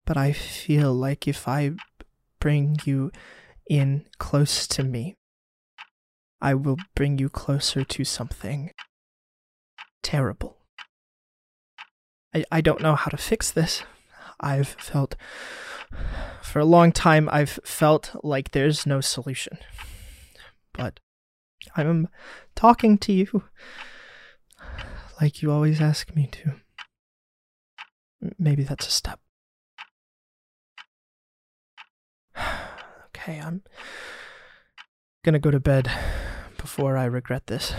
But 0.04 0.18
I 0.18 0.32
feel 0.32 0.92
like 0.92 1.26
if 1.26 1.48
I 1.48 1.72
bring 2.40 2.76
you 2.84 3.10
in 3.68 4.04
close 4.18 4.66
to 4.68 4.84
me, 4.84 5.16
I 6.40 6.54
will 6.54 6.76
bring 6.94 7.18
you 7.18 7.30
closer 7.30 7.84
to 7.84 8.04
something 8.04 8.70
terrible. 10.02 10.58
I, 12.34 12.44
I 12.52 12.60
don't 12.60 12.82
know 12.82 12.94
how 12.94 13.10
to 13.10 13.16
fix 13.16 13.50
this. 13.50 13.82
I've 14.40 14.68
felt. 14.68 15.16
For 16.42 16.60
a 16.60 16.64
long 16.64 16.92
time, 16.92 17.28
I've 17.32 17.58
felt 17.64 18.14
like 18.22 18.50
there's 18.50 18.86
no 18.86 19.00
solution. 19.00 19.58
But 20.74 21.00
I'm 21.76 22.08
talking 22.54 22.98
to 22.98 23.12
you 23.12 23.44
like 25.20 25.42
you 25.42 25.50
always 25.50 25.80
ask 25.80 26.14
me 26.14 26.28
to. 26.32 26.54
Maybe 28.38 28.62
that's 28.62 28.86
a 28.86 28.90
step. 28.90 29.20
Okay, 33.20 33.40
I'm 33.40 33.62
gonna 35.24 35.40
go 35.40 35.50
to 35.50 35.58
bed 35.58 35.90
before 36.56 36.96
I 36.96 37.04
regret 37.04 37.48
this. 37.48 37.74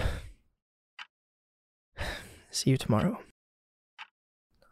See 2.52 2.72
you 2.72 2.78
tomorrow. 2.78 3.20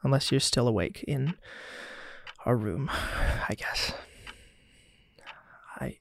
Unless 0.03 0.29
you're 0.29 0.39
still 0.41 0.67
awake 0.67 1.03
in 1.07 1.35
our 2.45 2.55
room, 2.55 2.89
I 2.91 3.55
guess. 3.55 3.93
I 5.79 5.97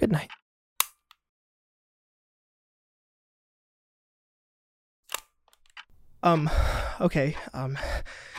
Good 0.00 0.12
night. 0.12 0.30
Um, 6.22 6.48
okay. 6.98 7.36
Um, 7.52 7.76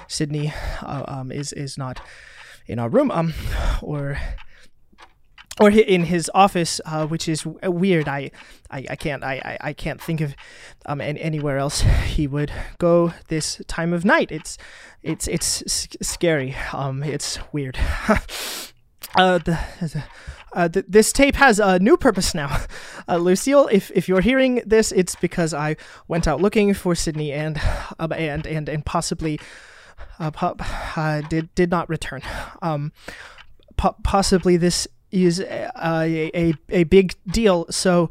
Sydney, 0.07 0.51
uh, 0.81 1.03
um, 1.07 1.31
is 1.31 1.53
is 1.53 1.77
not 1.77 2.01
in 2.65 2.79
our 2.79 2.89
room. 2.89 3.11
Um, 3.11 3.35
or 3.83 4.17
or 5.59 5.69
in 5.69 6.05
his 6.05 6.31
office, 6.33 6.81
uh, 6.83 7.05
which 7.05 7.29
is 7.29 7.45
weird. 7.45 8.07
I, 8.07 8.31
I, 8.71 8.85
I 8.89 8.95
can't, 8.95 9.23
I, 9.23 9.59
I 9.61 9.73
can't 9.73 10.01
think 10.01 10.19
of 10.21 10.33
um 10.87 10.99
and 10.99 11.15
anywhere 11.19 11.59
else 11.59 11.81
he 12.05 12.25
would 12.25 12.51
go 12.79 13.13
this 13.27 13.61
time 13.67 13.93
of 13.93 14.03
night. 14.03 14.31
It's, 14.31 14.57
it's, 15.03 15.27
it's 15.27 15.87
scary. 16.01 16.55
Um, 16.73 17.03
it's 17.03 17.37
weird. 17.53 17.77
uh, 19.15 19.37
the, 19.37 19.59
the 19.79 20.03
uh, 20.53 20.69
th- 20.69 20.85
this 20.87 21.11
tape 21.11 21.35
has 21.35 21.59
a 21.59 21.79
new 21.79 21.97
purpose 21.97 22.33
now. 22.33 22.61
Uh, 23.07 23.17
Lucille, 23.17 23.67
if, 23.71 23.91
if 23.93 24.07
you're 24.07 24.21
hearing 24.21 24.61
this, 24.65 24.91
it's 24.93 25.15
because 25.15 25.53
I 25.53 25.75
went 26.07 26.27
out 26.27 26.39
looking 26.39 26.73
for 26.73 26.95
Sydney 26.95 27.33
and 27.33 27.59
uh, 27.99 28.07
and 28.11 28.45
and 28.45 28.69
and 28.69 28.85
possibly 28.85 29.39
uh, 30.19 30.31
uh, 30.95 31.21
did 31.21 31.53
did 31.55 31.69
not 31.69 31.89
return. 31.89 32.21
Um, 32.61 32.93
po- 33.75 33.95
possibly 34.03 34.55
this 34.55 34.87
is 35.11 35.39
a, 35.39 35.71
a, 36.33 36.53
a 36.69 36.83
big 36.85 37.15
deal. 37.27 37.65
So, 37.69 38.09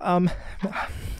um, 0.00 0.30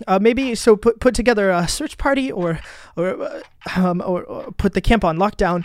uh, 0.07 0.19
maybe 0.19 0.55
so 0.55 0.77
put 0.77 1.01
put 1.01 1.15
together 1.15 1.51
a 1.51 1.69
search 1.69 1.97
party 1.99 2.33
or 2.33 2.59
or, 2.97 3.23
uh, 3.23 3.41
um, 3.77 4.03
or, 4.05 4.25
or 4.25 4.53
put 4.53 4.75
the 4.75 4.81
camp 4.81 5.05
on 5.05 5.17
lockdown 5.19 5.65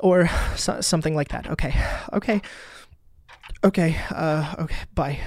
or 0.00 0.28
so, 0.56 0.80
something 0.80 1.14
like 1.14 1.28
that. 1.28 1.48
Okay, 1.50 1.74
okay. 2.12 2.40
Okay, 3.64 3.96
uh, 4.10 4.54
okay, 4.58 4.76
bye. 4.94 5.18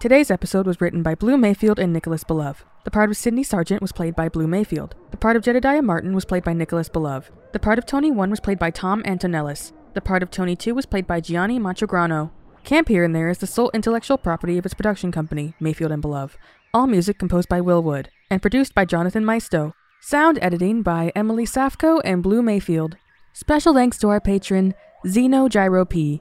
Today's 0.00 0.32
episode 0.32 0.66
was 0.66 0.80
written 0.80 1.04
by 1.04 1.14
Blue 1.14 1.38
Mayfield 1.38 1.78
and 1.78 1.92
Nicholas 1.92 2.24
Belove. 2.24 2.64
The 2.82 2.90
part 2.90 3.08
of 3.08 3.16
Sydney 3.16 3.44
Sargent 3.44 3.80
was 3.80 3.92
played 3.92 4.16
by 4.16 4.28
Blue 4.28 4.48
Mayfield. 4.48 4.96
The 5.12 5.16
part 5.16 5.36
of 5.36 5.44
Jedediah 5.44 5.80
Martin 5.80 6.12
was 6.12 6.24
played 6.24 6.42
by 6.42 6.52
Nicholas 6.52 6.88
Belove. 6.88 7.30
The 7.52 7.60
part 7.60 7.78
of 7.78 7.86
Tony 7.86 8.10
1 8.10 8.30
was 8.30 8.40
played 8.40 8.58
by 8.58 8.70
Tom 8.70 9.00
Antonellis. 9.06 9.72
The 9.94 10.00
part 10.00 10.24
of 10.24 10.30
Tony 10.32 10.56
2 10.56 10.74
was 10.74 10.86
played 10.86 11.06
by 11.06 11.20
Gianni 11.20 11.60
Machograno. 11.60 12.32
Camp 12.64 12.88
Here 12.88 13.04
and 13.04 13.14
There 13.14 13.30
is 13.30 13.38
the 13.38 13.46
sole 13.46 13.70
intellectual 13.72 14.18
property 14.18 14.58
of 14.58 14.66
its 14.66 14.74
production 14.74 15.12
company, 15.12 15.54
Mayfield 15.60 15.92
and 15.92 16.02
Belove. 16.02 16.36
All 16.74 16.88
music 16.88 17.20
composed 17.20 17.48
by 17.48 17.60
Will 17.60 17.84
Wood 17.84 18.10
and 18.28 18.42
produced 18.42 18.74
by 18.74 18.84
Jonathan 18.84 19.24
Maisto. 19.24 19.76
Sound 20.00 20.40
editing 20.42 20.82
by 20.82 21.12
Emily 21.14 21.46
Safko 21.46 22.00
and 22.04 22.20
Blue 22.20 22.42
Mayfield. 22.42 22.96
Special 23.32 23.72
thanks 23.72 23.96
to 23.98 24.08
our 24.08 24.20
patron, 24.20 24.74
Zeno 25.06 25.48
Gyro 25.48 25.84
P. 25.84 26.20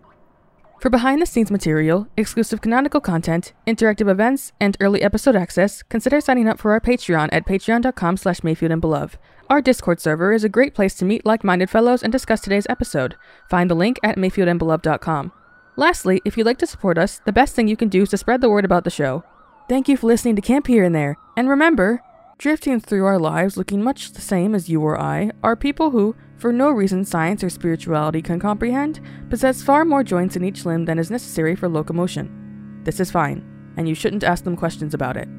For 0.80 0.92
behind 0.92 1.24
the 1.24 1.26
scenes 1.26 1.50
material, 1.50 2.08
exclusive 2.18 2.62
canonical 2.62 3.02
content, 3.02 3.54
interactive 3.66 4.08
events, 4.08 4.52
and 4.60 4.78
early 4.80 5.02
episode 5.02 5.36
access, 5.36 5.82
consider 5.82 6.22
signing 6.22 6.48
up 6.48 6.60
for 6.60 6.72
our 6.72 6.80
Patreon 6.80 7.30
at 7.32 7.48
patreon.com 7.48 8.18
slash 8.18 8.44
Mayfield 8.44 8.74
and. 8.74 9.18
Our 9.50 9.60
Discord 9.60 10.00
server 10.00 10.34
is 10.34 10.44
a 10.44 10.50
great 10.50 10.76
place 10.76 10.94
to 10.96 11.06
meet 11.06 11.26
like-minded 11.26 11.72
fellows 11.72 12.04
and 12.04 12.12
discuss 12.12 12.42
today's 12.42 12.68
episode. 12.70 13.16
Find 13.50 13.72
the 13.72 13.76
link 13.76 14.00
at 14.04 14.18
mayfieldandbelove.com. 14.18 15.32
Lastly, 15.78 16.22
if 16.24 16.38
you'd 16.38 16.46
like 16.46 16.60
to 16.60 16.68
support 16.68 17.00
us, 17.00 17.22
the 17.26 17.34
best 17.34 17.56
thing 17.56 17.68
you 17.68 17.76
can 17.76 17.90
do 17.90 18.04
is 18.04 18.10
to 18.10 18.18
spread 18.18 18.42
the 18.42 18.50
word 18.52 18.66
about 18.66 18.84
the 18.84 18.92
show. 18.92 19.24
Thank 19.70 19.88
you 19.88 19.96
for 19.96 20.08
listening 20.08 20.36
to 20.36 20.42
Camp 20.42 20.68
Here 20.68 20.84
and 20.84 20.94
There, 20.94 21.16
and 21.38 21.48
remember, 21.48 22.02
drifting 22.38 22.82
through 22.82 23.06
our 23.06 23.18
lives 23.18 23.56
looking 23.56 23.82
much 23.82 24.12
the 24.12 24.20
same 24.20 24.54
as 24.54 24.68
you 24.68 24.82
or 24.82 25.00
I 25.00 25.32
are 25.42 25.56
people 25.56 25.92
who, 25.92 26.18
for 26.36 26.52
no 26.52 26.70
reason 26.70 27.06
science 27.06 27.46
or 27.46 27.50
spirituality 27.50 28.22
can 28.22 28.42
comprehend, 28.42 29.00
possess 29.30 29.64
far 29.64 29.86
more 29.86 30.04
joints 30.04 30.36
in 30.36 30.44
each 30.44 30.66
limb 30.66 30.84
than 30.84 31.00
is 31.00 31.10
necessary 31.10 31.56
for 31.56 31.70
locomotion. 31.70 32.82
This 32.84 33.00
is 33.00 33.10
fine, 33.10 33.42
and 33.78 33.88
you 33.88 33.96
shouldn't 33.96 34.26
ask 34.26 34.44
them 34.44 34.58
questions 34.58 34.94
about 34.94 35.16
it. 35.16 35.30